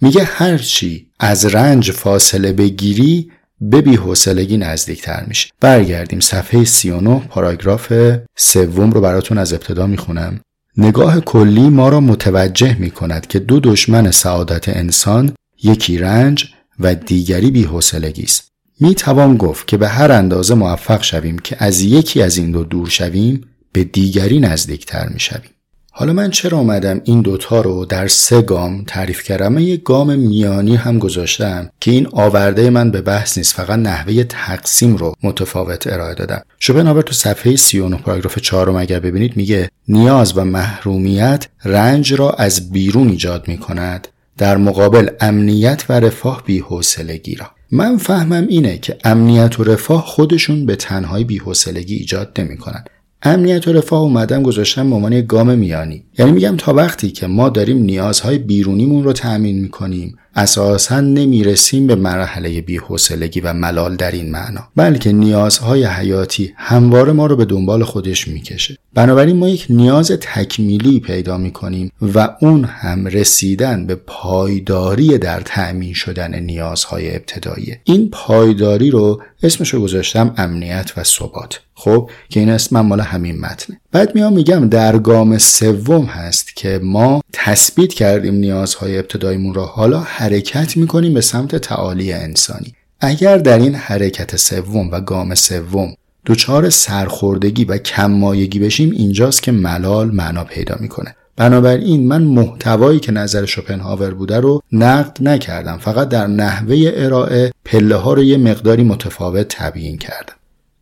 میگه 0.01 0.23
هرچی 0.23 1.07
از 1.19 1.45
رنج 1.45 1.91
فاصله 1.91 2.53
بگیری 2.53 3.31
به 3.61 3.81
بیحوصلگی 3.81 4.57
نزدیکتر 4.57 5.25
میشه. 5.27 5.49
برگردیم 5.59 6.19
صفحه 6.19 6.63
39 6.63 7.19
پاراگراف 7.19 7.93
سوم 8.35 8.91
رو 8.91 9.01
براتون 9.01 9.37
از 9.37 9.53
ابتدا 9.53 9.87
می‌خونم. 9.87 10.39
نگاه 10.77 11.19
کلی 11.19 11.69
ما 11.69 11.89
را 11.89 11.99
متوجه 11.99 12.77
می 12.79 12.91
کند 12.91 13.27
که 13.27 13.39
دو 13.39 13.59
دشمن 13.59 14.11
سعادت 14.11 14.69
انسان 14.69 15.33
یکی 15.63 15.97
رنج 15.97 16.45
و 16.79 16.95
دیگری 16.95 17.51
بیحوصلگی 17.51 18.23
است. 18.23 18.52
می 18.83 18.95
توان 18.95 19.37
گفت 19.37 19.67
که 19.67 19.77
به 19.77 19.87
هر 19.87 20.11
اندازه 20.11 20.55
موفق 20.55 21.03
شویم 21.03 21.39
که 21.39 21.55
از 21.59 21.81
یکی 21.81 22.21
از 22.21 22.37
این 22.37 22.51
دو 22.51 22.63
دور 22.63 22.89
شویم 22.89 23.41
به 23.71 23.83
دیگری 23.83 24.39
نزدیکتر 24.39 25.07
می 25.07 25.19
شویم. 25.19 25.49
حالا 25.91 26.13
من 26.13 26.29
چرا 26.29 26.57
اومدم 26.57 27.01
این 27.03 27.21
دوتا 27.21 27.61
رو 27.61 27.85
در 27.85 28.07
سه 28.07 28.41
گام 28.41 28.83
تعریف 28.87 29.23
کردم؟ 29.23 29.57
یک 29.57 29.83
گام 29.83 30.19
میانی 30.19 30.75
هم 30.75 30.99
گذاشتم 30.99 31.69
که 31.79 31.91
این 31.91 32.07
آورده 32.11 32.69
من 32.69 32.91
به 32.91 33.01
بحث 33.01 33.37
نیست 33.37 33.53
فقط 33.53 33.79
نحوه 33.79 34.23
تقسیم 34.23 34.95
رو 34.95 35.15
متفاوت 35.23 35.87
ارائه 35.87 36.15
دادم. 36.15 36.41
شوپنهاور 36.59 37.01
تو 37.01 37.13
صفحه 37.13 37.55
39 37.55 37.97
پاراگراف 37.97 38.39
4 38.39 38.69
اگر 38.69 38.99
ببینید 38.99 39.37
میگه 39.37 39.69
نیاز 39.87 40.37
و 40.37 40.45
محرومیت 40.45 41.47
رنج 41.65 42.13
را 42.13 42.29
از 42.31 42.71
بیرون 42.71 43.09
ایجاد 43.09 43.47
می 43.47 43.57
کند 43.57 44.07
در 44.37 44.57
مقابل 44.57 45.09
امنیت 45.19 45.85
و 45.89 45.93
رفاه 45.93 46.43
بی‌حوصلگی 46.45 47.35
را. 47.35 47.47
من 47.75 47.97
فهمم 47.97 48.47
اینه 48.49 48.77
که 48.77 48.97
امنیت 49.03 49.59
و 49.59 49.63
رفاه 49.63 50.01
خودشون 50.01 50.65
به 50.65 50.75
تنهایی 50.75 51.23
بی‌حوصلگی 51.23 51.95
ایجاد 51.95 52.39
نمی‌کنن. 52.39 52.83
امنیت 53.23 53.67
و 53.67 53.73
رفاه 53.73 54.01
اومدم 54.01 54.43
گذاشتم 54.43 54.89
به 54.89 54.95
عنوان 54.95 55.21
گام 55.21 55.57
میانی. 55.57 56.03
یعنی 56.19 56.31
میگم 56.31 56.55
تا 56.57 56.73
وقتی 56.73 57.11
که 57.11 57.27
ما 57.27 57.49
داریم 57.49 57.77
نیازهای 57.77 58.37
بیرونیمون 58.37 59.03
رو 59.03 59.13
تأمین 59.13 59.61
می‌کنیم 59.61 60.17
اساسا 60.35 60.99
نمی‌رسیم 61.01 61.87
به 61.87 61.95
مرحله 61.95 62.61
بیحوصلگی 62.61 63.39
و 63.39 63.53
ملال 63.53 63.95
در 63.95 64.11
این 64.11 64.31
معنا 64.31 64.67
بلکه 64.75 65.11
نیازهای 65.11 65.83
حیاتی 65.83 66.53
همواره 66.57 67.13
ما 67.13 67.25
رو 67.25 67.35
به 67.35 67.45
دنبال 67.45 67.83
خودش 67.83 68.27
می‌کشه. 68.27 68.77
بنابراین 68.93 69.37
ما 69.37 69.49
یک 69.49 69.65
نیاز 69.69 70.11
تکمیلی 70.21 70.99
پیدا 70.99 71.37
می‌کنیم 71.37 71.91
و 72.01 72.35
اون 72.41 72.63
هم 72.63 73.07
رسیدن 73.07 73.85
به 73.87 73.95
پایداری 73.95 75.17
در 75.17 75.41
تأمین 75.41 75.93
شدن 75.93 76.39
نیازهای 76.39 77.15
ابتدایی. 77.15 77.77
این 77.83 78.09
پایداری 78.09 78.91
رو 78.91 79.21
اسمش 79.43 79.73
رو 79.73 79.81
گذاشتم 79.81 80.33
امنیت 80.37 80.91
و 80.97 81.03
ثبات. 81.03 81.59
خب 81.75 82.09
که 82.29 82.39
این 82.39 82.49
اسم 82.49 82.81
مال 82.81 82.99
همین 82.99 83.39
متنه. 83.39 83.79
بعد 83.91 84.15
میام 84.15 84.33
میگم 84.33 84.69
در 84.69 84.97
گام 84.97 85.37
سوم 85.37 86.05
هست 86.05 86.55
که 86.55 86.79
ما 86.83 87.21
تثبیت 87.33 87.93
کردیم 87.93 88.33
نیازهای 88.33 88.97
ابتداییمون 88.97 89.53
را 89.53 89.65
حالا 89.65 89.99
حرکت 90.23 90.77
می‌کنیم 90.77 91.13
به 91.13 91.21
سمت 91.21 91.55
تعالی 91.55 92.13
انسانی. 92.13 92.73
اگر 92.99 93.37
در 93.37 93.59
این 93.59 93.75
حرکت 93.75 94.35
سوم 94.35 94.91
و 94.91 95.01
گام 95.01 95.35
سوم 95.35 95.93
دچار 96.25 96.69
سرخوردگی 96.69 97.65
و 97.65 97.77
کممایگی 97.77 98.59
بشیم 98.59 98.91
اینجاست 98.91 99.43
که 99.43 99.51
ملال 99.51 100.11
معنا 100.11 100.43
پیدا 100.43 100.75
می‌کنه. 100.79 101.15
بنابراین 101.35 102.07
من 102.07 102.23
محتوایی 102.23 102.99
که 102.99 103.11
نظر 103.11 103.45
شوپنهاور 103.45 104.13
بوده 104.13 104.39
رو 104.39 104.61
نقد 104.71 105.17
نکردم 105.21 105.77
فقط 105.77 106.09
در 106.09 106.27
نحوه 106.27 106.91
ارائه 106.93 107.51
پله 107.65 107.95
ها 107.95 108.13
رو 108.13 108.23
یه 108.23 108.37
مقداری 108.37 108.83
متفاوت 108.83 109.47
تبیین 109.49 109.97
کردم. 109.97 110.33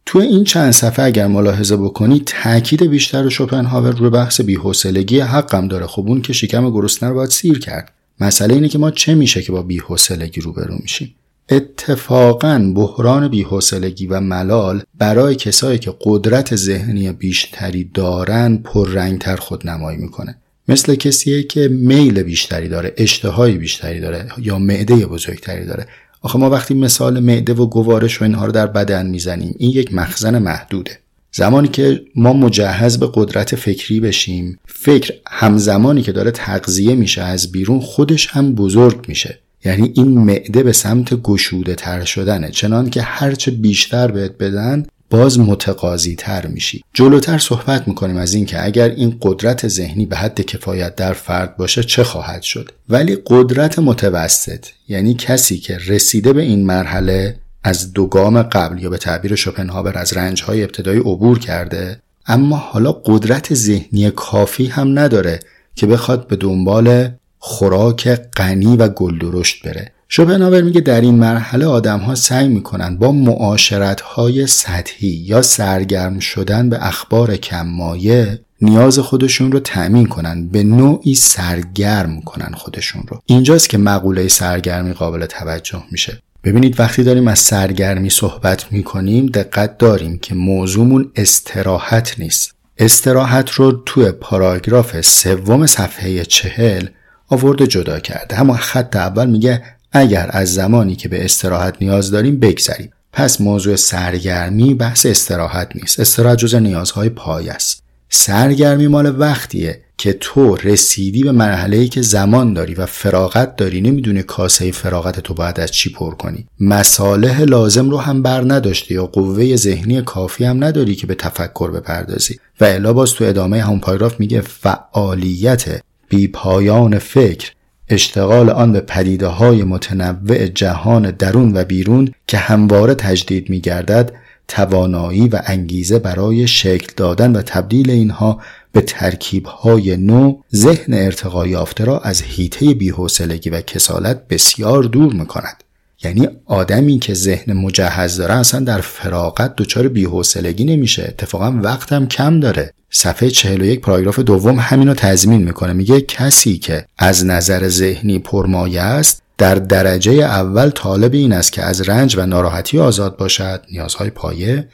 تو 0.06 0.20
این 0.20 0.44
چند 0.44 0.72
صفحه 0.72 1.06
اگر 1.06 1.28
ملاحظه 1.28 1.78
بکنی 1.78 2.24
تاکید 2.26 2.84
بیشتر 2.84 3.30
شوپنهاور 3.30 3.92
رو 3.92 4.10
بحث 4.10 4.42
بی‌حوصلگی 4.42 5.20
حقم 5.20 5.68
داره. 5.68 5.88
خب 5.88 6.08
اون 6.08 6.22
که 6.22 6.34
شکم 6.34 6.70
گرسنه 6.70 7.10
رو 7.10 7.16
باید 7.16 7.30
سیر 7.30 7.60
کرد. 7.60 7.92
مسئله 8.22 8.54
اینه 8.54 8.70
که 8.70 8.78
ما 8.78 8.92
چه 8.92 9.16
میشه 9.16 9.42
که 9.42 9.52
با 9.52 9.62
بی‌حوصلگی 9.62 10.42
روبرو 10.42 10.76
میشیم؟ 10.82 11.16
اتفاقا 11.50 12.72
بحران 12.76 13.28
بیحوصلگی 13.28 14.08
و 14.08 14.20
ملال 14.20 14.84
برای 14.98 15.36
کسایی 15.36 15.80
که 15.80 15.94
قدرت 16.02 16.56
ذهنی 16.56 17.12
بیشتری 17.12 17.84
دارن 17.94 18.58
پررنگتر 18.58 19.36
خود 19.36 19.68
نمایی 19.68 19.98
می‌کنه. 19.98 20.36
مثل 20.68 20.96
کسیه 20.96 21.44
که 21.44 21.68
میل 21.68 22.24
بیشتری 22.24 22.70
داره 22.70 22.94
اشتهای 22.98 23.58
بیشتری 23.58 24.00
داره 24.00 24.28
یا 24.38 24.60
معده 24.60 24.96
بزرگتری 25.06 25.66
داره. 25.66 25.88
آخه 26.22 26.40
ما 26.40 26.50
وقتی 26.50 26.74
مثال 26.74 27.20
معده 27.20 27.54
و 27.54 27.66
گوارش 27.66 28.22
و 28.22 28.24
اینها 28.24 28.46
رو 28.46 28.52
در 28.52 28.68
بدن 28.68 29.08
می‌زنیم 29.08 29.56
این 29.58 29.72
یک 29.72 29.94
مخزن 29.94 30.38
محدوده. 30.38 31.00
زمانی 31.34 31.68
که 31.68 32.02
ما 32.16 32.34
مجهز 32.34 33.00
به 33.00 33.10
قدرت 33.14 33.56
فکری 33.56 34.00
بشیم 34.00 34.60
فکر 34.66 35.14
همزمانی 35.28 36.02
که 36.02 36.12
داره 36.12 36.32
تغذیه 36.32 36.96
میشه 36.96 37.22
از 37.22 37.52
بیرون 37.52 37.80
خودش 37.80 38.28
هم 38.28 38.56
بزرگ 38.56 39.06
میشه. 39.08 39.40
یعنی 39.66 39.92
این 39.96 40.08
معده 40.08 40.64
به 40.64 40.72
سمت 40.72 41.14
گشوده 41.14 41.76
تر 41.76 42.06
شدنه. 42.06 42.50
چنان 42.50 42.90
که 42.90 43.02
هرچه 43.02 43.52
بیشتر 43.52 44.12
بهت 44.12 44.38
بدن 44.38 44.86
باز 45.10 45.40
متقاضی 45.40 46.16
تر 46.16 46.48
میشی. 46.48 46.84
جلوتر 46.94 47.38
صحبت 47.38 47.88
می‌کنیم 47.88 48.18
از 48.18 48.34
اینکه 48.34 48.66
اگر 48.66 48.90
این 48.90 49.18
قدرت 49.22 49.68
ذهنی 49.68 50.06
به 50.06 50.16
حد 50.16 50.42
کفایت 50.42 50.96
در 50.96 51.14
فرد 51.14 51.58
باشه 51.58 51.84
چه 51.84 52.04
خواهد 52.04 52.42
شد؟ 52.42 52.72
ولی 52.90 53.18
قدرت 53.26 53.80
متوسط 53.80 54.66
یعنی 54.88 55.14
کسی 55.14 55.58
که 55.58 55.78
رسیده 55.88 56.34
به 56.34 56.42
این 56.42 56.66
مرحله 56.66 57.36
از 57.64 57.94
دو 57.94 58.08
گام 58.08 58.42
قبل 58.42 58.84
یا 58.84 58.90
به 58.90 58.98
تعبیر 58.98 59.36
شوپنهاور 59.36 59.98
از 59.98 60.18
رنجهای 60.18 60.64
ابتدایی 60.64 61.00
عبور 61.00 61.40
کرده 61.40 62.02
اما 62.26 62.58
حالا 62.58 62.92
قدرت 62.92 63.54
ذهنی 63.54 64.12
کافی 64.12 64.68
هم 64.68 65.00
نداره 65.00 65.40
که 65.76 65.88
بخواد 65.88 66.28
به 66.28 66.36
دنبال 66.36 67.10
خوراک 67.40 68.08
غنی 68.08 68.78
و 68.78 68.88
گلدرشت 68.88 69.66
بره. 69.66 69.92
شوپنهاور 70.10 70.62
میگه 70.62 70.82
در 70.82 71.02
این 71.02 71.16
مرحله 71.16 71.66
آدم 71.66 72.00
ها 72.00 72.16
سعی 72.16 72.48
می‌کنن 72.48 72.98
با 72.98 73.12
معاشرت 73.12 74.02
های 74.02 74.48
سطحی 74.48 75.08
یا 75.08 75.42
سرگرم 75.42 76.20
شدن 76.20 76.70
به 76.70 76.88
اخبار 76.88 77.36
کممایه 77.36 78.40
نیاز 78.62 79.00
خودشون 79.00 79.52
رو 79.52 79.60
تأمین 79.60 80.06
کنن 80.06 80.48
به 80.48 80.64
نوعی 80.64 81.16
سرگرم 81.16 82.22
کنن 82.22 82.52
خودشون 82.54 83.04
رو. 83.08 83.22
اینجاست 83.26 83.70
که 83.70 83.78
مقوله 83.78 84.28
سرگرمی 84.28 84.94
قابل 84.94 85.26
توجه 85.26 85.84
میشه. 85.92 86.22
ببینید 86.44 86.80
وقتی 86.80 87.04
داریم 87.04 87.28
از 87.28 87.40
سرگرمی 87.40 88.10
صحبت 88.10 88.72
می‌کنیم 88.72 89.26
دقت 89.26 89.78
داریم 89.78 90.18
که 90.20 90.36
موضوعمون 90.36 91.12
استراحت 91.16 92.20
نیست. 92.20 92.54
استراحت 92.78 93.52
رو 93.52 93.72
توی 93.72 94.12
پاراگراف 94.12 95.02
سوم 95.02 95.66
صفحه 95.66 96.26
چهل 96.26 96.88
آورده 97.30 97.68
جدا 97.68 98.00
کرده 98.00 98.40
اما 98.40 98.54
خط 98.54 98.96
اول 98.96 99.30
میگه 99.30 99.64
اگر 99.92 100.30
از 100.34 100.54
زمانی 100.54 100.96
که 100.96 101.10
به 101.10 101.26
استراحت 101.26 101.76
نیاز 101.82 102.12
داریم 102.12 102.40
بگذریم. 102.40 102.92
پس 103.14 103.42
موضوع 103.42 103.76
سرگرمی 103.76 104.74
بحث 104.74 105.06
استراحت 105.06 105.76
نیست. 105.76 106.00
استراحت 106.00 106.38
جز 106.38 106.56
نیازهای 106.56 107.10
پای 107.10 107.50
است. 107.50 107.84
سرگرمی 108.10 108.88
مال 108.88 109.20
وقتیه. 109.20 109.82
که 110.02 110.14
تو 110.14 110.56
رسیدی 110.56 111.24
به 111.24 111.32
مرحله 111.32 111.78
ای 111.78 111.88
که 111.88 112.02
زمان 112.02 112.54
داری 112.54 112.74
و 112.74 112.86
فراغت 112.86 113.56
داری 113.56 113.82
نمی‌دونی 113.82 114.24
کاسه 114.24 114.72
فراغت 114.72 115.20
تو 115.20 115.34
باید 115.34 115.60
از 115.60 115.72
چی 115.72 115.90
پر 115.90 116.16
کنی. 116.16 116.48
مصالح 116.60 117.42
لازم 117.42 117.90
رو 117.90 117.98
هم 117.98 118.22
بر 118.22 118.44
نداشتی 118.48 118.94
یا 118.94 119.06
قوه 119.06 119.56
ذهنی 119.56 120.02
کافی 120.02 120.46
هم 120.46 120.64
نداری 120.64 120.96
که 120.96 121.08
به 121.08 121.16
تفکر 121.16 121.72
بپردازی. 121.72 122.40
و 122.62 122.66
الا 122.66 122.94
باز 122.94 123.14
تو 123.14 123.24
ادامه 123.24 123.64
همون 123.64 123.80
پاراگراف 123.80 124.20
میگه 124.20 124.42
فعالیت 124.42 125.82
بی 126.10 126.28
پایان 126.28 127.00
فکر 127.00 127.52
اشتغال 127.90 128.50
آن 128.50 128.72
به 128.72 128.80
پدیده 128.80 129.28
های 129.28 129.64
متنوع 129.64 130.48
جهان 130.48 131.12
درون 131.12 131.58
و 131.58 131.64
بیرون 131.64 132.14
که 132.28 132.38
همواره 132.38 132.96
تجدید 132.96 133.50
می 133.50 133.60
گردد 133.60 134.12
توانایی 134.48 135.28
و 135.28 135.42
انگیزه 135.46 136.00
برای 136.00 136.48
شکل 136.48 136.88
دادن 136.98 137.32
و 137.32 137.42
تبدیل 137.42 137.90
اینها 137.90 138.40
به 138.72 138.82
ترکیب 138.82 139.46
های 139.46 139.98
نو 139.98 140.42
ذهن 140.56 140.94
ارتقا 140.94 141.48
یافته 141.48 141.86
را 141.86 142.00
از 142.00 142.22
هیته 142.22 142.74
بیحوصلگی 142.74 143.50
و 143.50 143.62
کسالت 143.62 144.28
بسیار 144.28 144.84
دور 144.84 145.14
می‌کند. 145.14 145.64
یعنی 146.04 146.28
آدمی 146.46 147.00
که 147.00 147.14
ذهن 147.14 147.54
مجهز 147.54 148.18
داره 148.18 148.34
اصلا 148.34 148.60
در 148.60 148.82
فراغت 148.82 149.56
دچار 149.56 149.88
بیحوصلگی 149.88 150.64
نمیشه. 150.64 151.04
اتفاقا 151.04 151.60
وقت 151.64 151.94
هم 151.94 152.08
کم 152.08 152.40
داره. 152.40 152.74
صفحه 152.92 153.30
41 153.30 153.82
پاراگراف 153.82 154.20
دوم 154.20 154.60
همینو 154.60 154.94
تضمین 154.94 155.44
می‌کنه. 155.44 155.74
میگه 155.74 156.02
کسی 156.02 156.58
که 156.58 156.86
از 156.98 157.26
نظر 157.26 157.68
ذهنی 157.68 158.20
پرمایه 158.20 158.82
است 158.82 159.22
در 159.38 159.56
درجه 159.56 160.12
اول 160.12 160.70
طالب 160.70 161.14
این 161.14 161.34
است 161.34 161.52
که 161.52 161.64
از 161.64 161.90
رنج 161.90 162.18
و 162.18 162.26
ناراحتی 162.26 162.80
آزاد 162.80 163.18
باشد. 163.18 163.66
نیازهای 163.72 164.10
پایه 164.10 164.68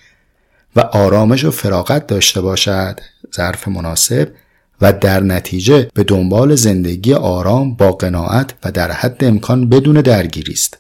و 0.78 0.80
آرامش 0.80 1.46
و 1.46 1.52
فراغت 1.52 2.08
داشته 2.08 2.42
باشد. 2.42 3.00
ظرف 3.36 3.68
مناسب 3.68 4.30
و 4.82 4.94
در 4.94 5.20
نتیجه 5.20 5.90
به 5.94 6.04
دنبال 6.04 6.56
زندگی 6.56 7.14
آرام 7.14 7.74
با 7.76 7.92
قناعت 7.92 8.54
و 8.64 8.72
در 8.72 8.92
حد 8.92 9.24
امکان 9.24 9.70
بدون 9.70 10.02
درگیری 10.02 10.54
است. 10.54 10.78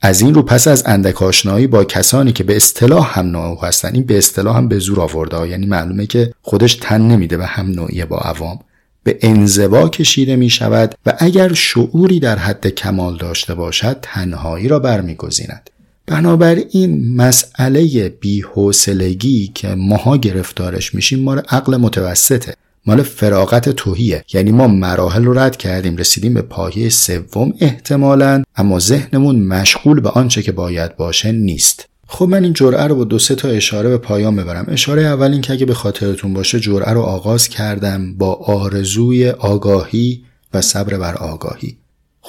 از 0.00 0.20
این 0.20 0.34
رو 0.34 0.42
پس 0.42 0.68
از 0.68 0.82
اندک 0.86 1.22
آشنایی 1.22 1.66
با 1.66 1.84
کسانی 1.84 2.32
که 2.32 2.44
به 2.44 2.56
اصطلاح 2.56 3.18
هم 3.18 3.26
نوع 3.26 3.66
هستن 3.66 3.90
این 3.94 4.02
به 4.02 4.18
اصطلاح 4.18 4.56
هم 4.56 4.68
به 4.68 4.78
زور 4.78 5.00
آورده 5.00 5.48
یعنی 5.48 5.66
معلومه 5.66 6.06
که 6.06 6.32
خودش 6.42 6.74
تن 6.74 7.00
نمیده 7.00 7.36
به 7.36 7.46
هم 7.46 7.66
نوعی 7.66 8.04
با 8.04 8.18
عوام. 8.18 8.58
به 9.02 9.18
انزوا 9.22 9.88
کشیده 9.88 10.36
می 10.36 10.50
شود 10.50 10.94
و 11.06 11.14
اگر 11.18 11.52
شعوری 11.52 12.20
در 12.20 12.38
حد 12.38 12.66
کمال 12.66 13.16
داشته 13.16 13.54
باشد 13.54 13.98
تنهایی 14.02 14.68
را 14.68 14.78
برمیگزیند. 14.78 15.70
بنابراین 16.08 17.16
مسئله 17.16 18.08
بیحوصلگی 18.08 19.52
که 19.54 19.68
ماها 19.68 20.16
گرفتارش 20.16 20.94
میشیم 20.94 21.20
مال 21.20 21.38
عقل 21.38 21.76
متوسطه 21.76 22.54
مال 22.86 23.02
فراغت 23.02 23.68
توهیه. 23.68 24.24
یعنی 24.34 24.52
ما 24.52 24.66
مراحل 24.66 25.24
رو 25.24 25.38
رد 25.38 25.56
کردیم 25.56 25.96
رسیدیم 25.96 26.34
به 26.34 26.42
پایه 26.42 26.88
سوم 26.88 27.52
احتمالا 27.60 28.42
اما 28.56 28.78
ذهنمون 28.78 29.38
مشغول 29.42 30.00
به 30.00 30.08
آنچه 30.08 30.42
که 30.42 30.52
باید 30.52 30.96
باشه 30.96 31.32
نیست. 31.32 31.88
خب 32.06 32.28
من 32.28 32.44
این 32.44 32.52
جرعه 32.52 32.86
رو 32.86 32.94
با 32.94 33.04
دو 33.04 33.18
سه 33.18 33.34
تا 33.34 33.48
اشاره 33.48 33.88
به 33.88 33.98
پایان 33.98 34.36
ببرم 34.36 34.66
اشاره 34.68 35.02
اول 35.02 35.32
این 35.32 35.40
که 35.40 35.52
اگه 35.52 35.66
به 35.66 35.74
خاطرتون 35.74 36.34
باشه 36.34 36.60
جرعه 36.60 36.92
رو 36.92 37.00
آغاز 37.00 37.48
کردم 37.48 38.14
با 38.14 38.34
آرزوی 38.34 39.28
آگاهی 39.28 40.24
و 40.54 40.60
صبر 40.60 40.98
بر 40.98 41.14
آگاهی. 41.14 41.76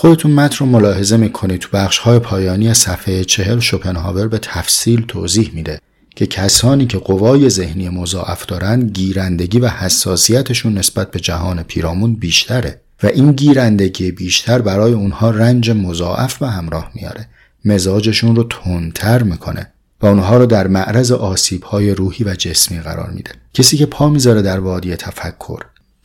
خودتون 0.01 0.31
متن 0.31 0.57
رو 0.59 0.65
ملاحظه 0.65 1.17
می‌کنید. 1.17 1.59
تو 1.61 1.69
بخش 1.73 1.97
های 1.97 2.19
پایانی 2.19 2.73
صفحه 2.73 3.23
چهل 3.23 3.59
شوپنهاور 3.59 4.27
به 4.27 4.37
تفصیل 4.37 5.05
توضیح 5.07 5.51
میده 5.53 5.81
که 6.15 6.25
کسانی 6.25 6.85
که 6.85 6.97
قوای 6.97 7.49
ذهنی 7.49 7.89
مضاعف 7.89 8.45
دارن 8.45 8.87
گیرندگی 8.87 9.59
و 9.59 9.67
حساسیتشون 9.67 10.77
نسبت 10.77 11.11
به 11.11 11.19
جهان 11.19 11.63
پیرامون 11.63 12.15
بیشتره 12.15 12.81
و 13.03 13.07
این 13.07 13.31
گیرندگی 13.31 14.11
بیشتر 14.11 14.61
برای 14.61 14.93
اونها 14.93 15.29
رنج 15.29 15.71
مضاعف 15.71 16.37
به 16.37 16.47
همراه 16.47 16.91
میاره. 16.95 17.27
مزاجشون 17.65 18.35
رو 18.35 18.43
تندتر 18.43 19.23
می‌کنه 19.23 19.71
و 20.01 20.05
اونها 20.05 20.37
رو 20.37 20.45
در 20.45 20.67
معرض 20.67 21.11
آسیبهای 21.11 21.91
روحی 21.91 22.23
و 22.23 22.35
جسمی 22.35 22.79
قرار 22.79 23.09
میده. 23.09 23.31
کسی 23.53 23.77
که 23.77 23.85
پا 23.85 24.09
می‌ذاره 24.09 24.41
در 24.41 24.59
وادی 24.59 24.95
تفکر 24.95 25.59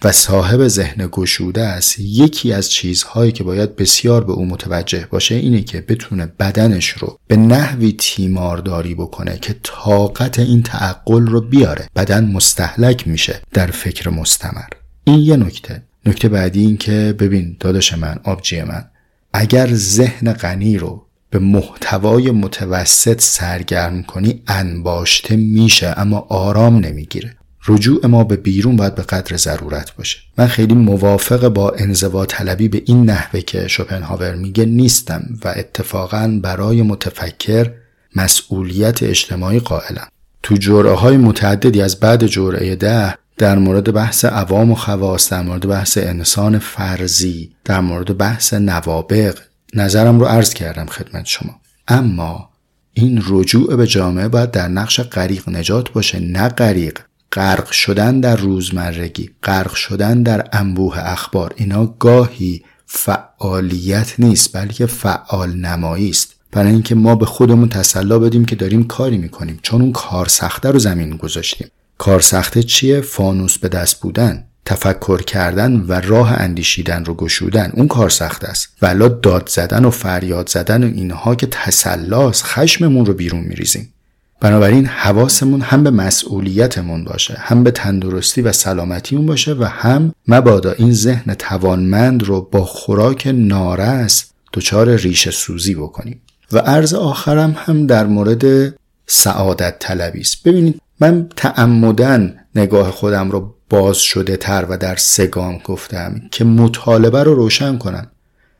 و 0.05 0.13
صاحب 0.13 0.69
ذهن 0.69 1.09
گشوده 1.13 1.63
است 1.63 1.99
یکی 1.99 2.53
از 2.53 2.71
چیزهایی 2.71 3.33
که 3.33 3.45
باید 3.45 3.77
بسیار 3.77 4.25
به 4.25 4.33
او 4.33 4.47
متوجه 4.47 5.07
باشه 5.11 5.35
اینه 5.35 5.63
که 5.63 5.81
بتونه 5.81 6.27
بدنش 6.27 6.89
رو 6.89 7.19
به 7.27 7.37
نحوی 7.37 7.95
تیمارداری 7.99 8.95
بکنه 8.95 9.39
که 9.39 9.55
طاقت 9.63 10.39
این 10.39 10.63
تعقل 10.63 11.27
رو 11.27 11.41
بیاره. 11.41 11.89
بدن 11.97 12.25
مستحلک 12.25 13.09
میشه 13.09 13.41
در 13.53 13.67
فکر 13.67 14.11
مستمر. 14.11 14.69
این 15.05 15.19
یه 15.19 15.37
نکته. 15.37 15.83
نکته 16.07 16.29
بعدی 16.29 16.61
این 16.61 16.77
که 16.77 17.15
ببین 17.19 17.57
داداش 17.61 17.93
من 17.93 18.19
آبجی 18.25 18.63
من 18.63 18.85
اگر 19.33 19.75
ذهن 19.75 20.33
غنی 20.33 20.79
رو 20.79 21.07
به 21.31 21.39
محتوای 21.39 22.31
متوسط 22.31 23.21
سرگرم 23.21 24.03
کنی 24.03 24.43
انباشته 24.47 25.37
میشه 25.37 25.95
اما 25.97 26.19
آرام 26.19 26.77
نمی‌گیره. 26.77 27.37
رجوع 27.67 28.07
ما 28.07 28.25
به 28.25 28.37
بیرون 28.37 28.77
باید 28.77 28.95
به 28.95 29.03
قدر 29.03 29.37
ضرورت 29.37 29.97
باشه. 29.97 30.19
من 30.39 30.47
خیلی 30.47 30.75
موافق 30.75 31.49
با 31.49 31.71
انزوا 31.71 32.27
طلبی 32.27 32.69
به 32.69 32.83
این 32.87 33.11
نحوه 33.11 33.41
که 33.41 33.69
شوپنهاور 33.69 34.35
میگه 34.35 34.65
نیستم 34.65 35.23
و 35.45 35.55
اتفاقا 35.57 36.41
برای 36.43 36.83
متفکر 36.83 37.71
مسئولیت 38.17 39.03
اجتماعی 39.03 39.59
قائلم. 39.59 40.09
تو 40.43 40.57
جرعه 40.57 40.95
های 40.95 41.17
متعددی 41.17 41.83
از 41.83 42.01
بعد 42.01 42.27
جرعه 42.27 42.77
ده 42.77 43.15
در 43.39 43.59
مورد 43.59 43.93
بحث 43.93 44.25
عوام 44.25 44.71
و 44.71 44.75
خواست 44.75 45.31
در 45.31 45.43
مورد 45.43 45.69
بحث 45.69 45.99
انسان 45.99 46.59
فرضی 46.59 47.53
در 47.65 47.81
مورد 47.81 48.19
بحث 48.19 48.55
نوابق 48.55 49.39
نظرم 49.75 50.21
رو 50.21 50.27
عرض 50.27 50.55
کردم 50.55 50.87
خدمت 50.87 51.27
شما. 51.27 51.61
اما 51.89 52.51
این 52.93 53.23
رجوع 53.29 53.77
به 53.77 53.87
جامعه 53.87 54.29
باید 54.29 54.51
در 54.51 54.69
نقش 54.69 55.01
غریق 55.01 55.49
نجات 55.49 55.91
باشه 55.91 56.21
نه 56.21 56.49
غریق. 56.49 56.99
غرق 57.35 57.71
شدن 57.71 58.21
در 58.21 58.37
روزمرگی 58.37 59.31
غرق 59.43 59.75
شدن 59.75 60.23
در 60.23 60.49
انبوه 60.53 60.99
اخبار 60.99 61.53
اینا 61.57 61.87
گاهی 61.87 62.63
فعالیت 62.87 64.15
نیست 64.19 64.57
بلکه 64.57 64.87
فعال 64.87 65.53
نمایی 65.53 66.11
است. 66.11 66.35
برای 66.53 66.73
اینکه 66.73 66.95
ما 66.95 67.15
به 67.15 67.27
خودمون 67.27 67.69
تسلا 67.69 68.19
بدیم 68.19 68.45
که 68.45 68.57
داریم 68.57 68.85
کاری 68.85 69.19
می‌کنیم 69.19 69.59
چون 69.63 69.83
اون 69.83 69.93
کار 69.93 70.29
سخته 70.29 70.71
رو 70.71 70.79
زمین 70.79 71.17
گذاشتیم. 71.17 71.69
کار 71.99 72.21
سخته 72.21 72.63
چیه؟ 72.63 73.01
فانوس 73.01 73.59
به 73.59 73.69
دست 73.69 74.01
بودن 74.01 74.45
تفکر 74.65 75.23
کردن 75.23 75.81
و 75.89 75.93
راه 75.93 76.33
اندیشیدن 76.33 77.05
رو 77.05 77.15
گشودن. 77.15 77.73
اون 77.75 77.89
کار 77.89 78.11
سخت 78.11 78.45
است. 78.45 78.69
ولا 78.83 79.09
داد 79.09 79.49
زدن 79.49 79.85
و 79.85 79.91
فریاد 79.91 80.49
زدن 80.49 80.85
و 80.85 80.87
اینها 80.87 81.35
که 81.35 81.47
تسلاس 81.47 82.43
خشممون 82.43 83.07
رو 83.07 83.15
بیرون 83.15 83.41
میریزیم. 83.41 83.94
بنابراین 84.41 84.87
حواسمون 84.87 85.61
هم 85.61 85.85
به 85.85 85.91
مسئولیتمون 85.91 87.05
باشه 87.05 87.35
هم 87.39 87.65
به 87.65 87.71
تندرستی 87.71 88.43
و 88.43 88.53
سلامتیمون 88.53 89.27
باشه 89.27 89.55
و 89.55 89.65
هم 89.65 90.13
مبادا 90.29 90.73
این 90.73 90.93
ذهن 90.93 91.35
توانمند 91.35 92.23
رو 92.23 92.41
با 92.41 92.65
خوراک 92.65 93.29
نارس 93.35 94.25
دچار 94.53 94.97
ریشه 94.97 95.31
سوزی 95.31 95.75
بکنیم. 95.75 96.21
و 96.53 96.59
عرض 96.59 96.95
آخرم 96.95 97.57
هم 97.59 97.87
در 97.87 98.07
مورد 98.07 98.75
سعادت 99.07 99.77
طلبی 99.79 100.21
است. 100.21 100.43
ببینید 100.43 100.81
من 101.01 101.29
تعمدن 101.37 102.37
نگاه 102.55 102.91
خودم 102.91 103.31
رو 103.31 103.55
باز 103.71 103.97
شده 103.97 104.37
تر 104.37 104.67
و 104.69 104.79
در 104.79 104.97
سگام 104.97 105.59
گفتم 105.65 106.21
که 106.31 106.45
مطالبه 106.45 107.23
رو 107.23 107.35
روشن 107.35 107.79
کنم. 107.79 108.07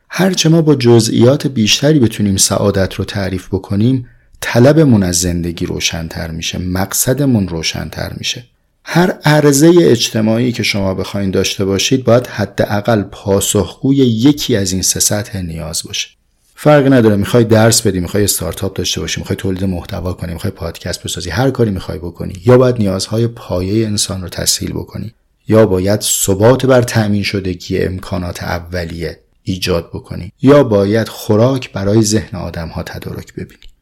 هرچه 0.09 0.49
ما 0.49 0.61
با 0.61 0.75
جزئیات 0.75 1.47
بیشتری 1.47 1.99
بتونیم 1.99 2.37
سعادت 2.37 2.93
رو 2.93 3.05
تعریف 3.05 3.47
بکنیم 3.47 4.09
طلبمون 4.47 5.03
از 5.03 5.21
زندگی 5.21 5.65
روشنتر 5.65 6.31
میشه 6.31 6.57
مقصدمون 6.57 7.47
روشنتر 7.47 8.13
میشه. 8.17 8.45
هر 8.83 9.11
عرضه 9.11 9.71
اجتماعی 9.79 10.51
که 10.51 10.63
شما 10.63 10.93
بخواین 10.93 11.31
داشته 11.31 11.65
باشید 11.65 12.03
باید 12.03 12.27
حداقل 12.27 13.03
پاسخگوی 13.03 13.95
یکی 13.97 14.55
از 14.55 14.71
این 14.71 14.81
سه 14.81 14.99
سطح 14.99 15.41
نیاز 15.41 15.83
باشه. 15.85 16.07
فرقی 16.55 16.89
نداره 16.89 17.15
می‌خوای 17.15 17.43
درس 17.43 17.81
بدی 17.81 17.99
می‌خوای 17.99 18.23
استارتاپ 18.23 18.73
داشته 18.77 19.01
باشی 19.01 19.21
می‌خوای 19.21 19.35
تولید 19.35 19.63
محتوا 19.63 20.13
کنی 20.13 20.33
می‌خوای 20.33 20.51
پادکست 20.51 21.03
بسازی 21.03 21.29
هر 21.29 21.51
کاری 21.51 21.71
می‌خوای 21.71 21.97
بکنی. 21.97 22.33
یا 22.45 22.57
باید 22.57 22.77
نیازهای 22.77 23.27
پایه 23.27 23.87
انسان 23.87 24.21
رو 24.21 24.29
تسهیل 24.29 24.71
بکنی. 24.71 25.13
یا 25.47 25.65
باید 25.65 26.01
ثبات 26.01 26.65
بر 26.65 26.81
تأمین 26.81 27.23
شدگی 27.23 27.79
امکانات 27.79 28.43
اولیه 28.43 29.19
ایجاد 29.43 29.89
بکنی. 29.93 30.31
یا 30.41 30.63
باید 30.63 31.07
خوراک 31.07 31.71
برای 31.71 32.01
ذهن 32.01 32.39
آدم 32.39 32.67
ها 32.67 32.83
تدارک 32.83 33.33
ببینی. 33.33 33.74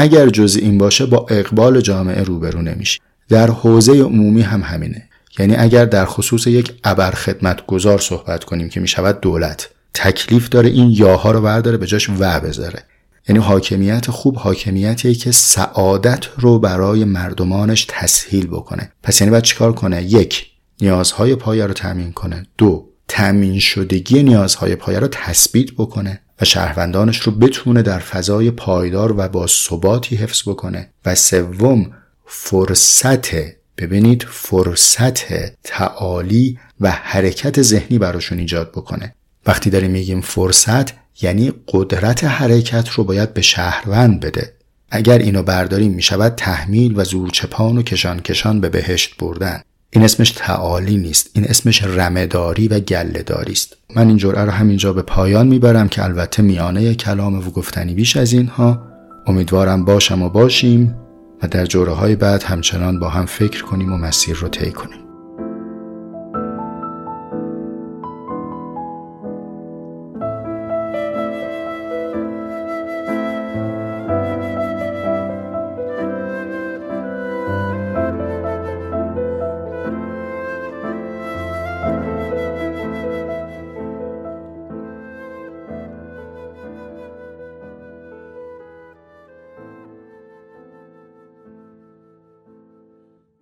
اگر 0.00 0.28
جز 0.28 0.56
این 0.56 0.78
باشه 0.78 1.06
با 1.06 1.26
اقبال 1.30 1.80
جامعه 1.80 2.22
روبرو 2.22 2.62
نمیشی. 2.62 3.00
در 3.28 3.50
حوزه 3.50 3.92
عمومی 3.92 4.42
هم 4.42 4.62
همینه. 4.62 5.08
یعنی 5.38 5.56
اگر 5.56 5.84
در 5.84 6.04
خصوص 6.04 6.46
یک 6.46 6.72
ابر 6.84 7.10
خدمت 7.10 7.66
گذار 7.66 7.98
صحبت 7.98 8.44
کنیم 8.44 8.68
که 8.68 8.80
می‌شود 8.80 9.20
دولت 9.20 9.70
تکلیف 9.94 10.48
داره 10.48 10.68
این 10.68 10.90
یاها 10.90 11.30
رو 11.30 11.40
برداره 11.40 11.76
به 11.76 11.86
جاش 11.86 12.10
و 12.18 12.40
بذاره. 12.40 12.82
یعنی 13.28 13.40
حاکمیت 13.40 14.10
خوب 14.10 14.36
حاکمیتیه 14.36 15.14
که 15.14 15.32
سعادت 15.32 16.24
رو 16.38 16.58
برای 16.58 17.04
مردمانش 17.04 17.86
تسهیل 17.88 18.46
بکنه. 18.46 18.92
پس 19.02 19.20
یعنی 19.20 19.30
باید 19.30 19.44
چیکار 19.44 19.72
کنه؟ 19.72 20.02
یک 20.02 20.46
نیازهای 20.80 21.34
پایه 21.34 21.66
رو 21.66 21.72
تامین 21.72 22.12
کنه. 22.12 22.46
دو 22.58 22.88
تامین 23.08 23.58
شدگی 23.58 24.22
نیازهای 24.22 24.76
پایه 24.76 24.98
رو 24.98 25.08
تثبیت 25.08 25.72
بکنه 25.72 26.20
و 26.40 26.44
شهروندانش 26.44 27.20
رو 27.20 27.32
بتونه 27.32 27.82
در 27.82 27.98
فضای 27.98 28.50
پایدار 28.50 29.14
و 29.16 29.28
با 29.28 29.46
ثباتی 29.46 30.16
حفظ 30.16 30.42
بکنه. 30.48 30.90
و 31.06 31.14
سوم 31.14 31.92
فرصت 32.26 33.28
ببینید 33.78 34.26
فرصت 34.30 35.26
تعالی 35.64 36.58
و 36.80 36.90
حرکت 36.90 37.62
ذهنی 37.62 37.98
براشون 37.98 38.38
ایجاد 38.38 38.72
بکنه. 38.72 39.14
وقتی 39.46 39.70
داریم 39.70 39.90
میگیم 39.90 40.20
فرصت 40.20 40.92
یعنی 41.22 41.52
قدرت 41.68 42.24
حرکت 42.24 42.88
رو 42.88 43.04
باید 43.04 43.34
به 43.34 43.42
شهروند 43.42 44.20
بده. 44.20 44.54
اگر 44.90 45.18
اینو 45.18 45.42
برداریم 45.42 45.92
می‌شود 45.92 46.34
تحمیل 46.34 46.94
و 46.96 47.04
زورچپان 47.04 47.78
و 47.78 47.82
کشان 47.82 48.20
کشان 48.20 48.60
به 48.60 48.68
بهشت 48.68 49.16
بردن. 49.18 49.62
این 49.90 50.04
اسمش 50.04 50.30
تعالی 50.30 50.96
نیست. 50.96 51.30
این 51.32 51.44
اسمش 51.44 51.82
رمداری 51.84 52.68
و 52.68 52.80
گلهداری 52.80 53.52
است. 53.52 53.76
من 53.96 54.08
این 54.08 54.16
جرعه 54.16 54.44
رو 54.44 54.50
همینجا 54.50 54.92
به 54.92 55.02
پایان 55.02 55.46
می‌برم 55.46 55.88
که 55.88 56.04
البته 56.04 56.42
میانه 56.42 56.94
کلام 56.94 57.38
و 57.38 57.50
گفتنی 57.50 57.94
بیش 57.94 58.16
از 58.16 58.32
اینها. 58.32 58.82
امیدوارم 59.26 59.84
باشم 59.84 60.22
و 60.22 60.28
باشیم 60.28 60.94
و 61.42 61.48
در 61.48 61.66
جوره 61.66 61.92
های 61.92 62.16
بعد 62.16 62.42
همچنان 62.42 63.00
با 63.00 63.08
هم 63.08 63.26
فکر 63.26 63.64
کنیم 63.64 63.92
و 63.92 63.96
مسیر 63.96 64.36
رو 64.36 64.48
طی 64.48 64.70
کنیم. 64.70 65.07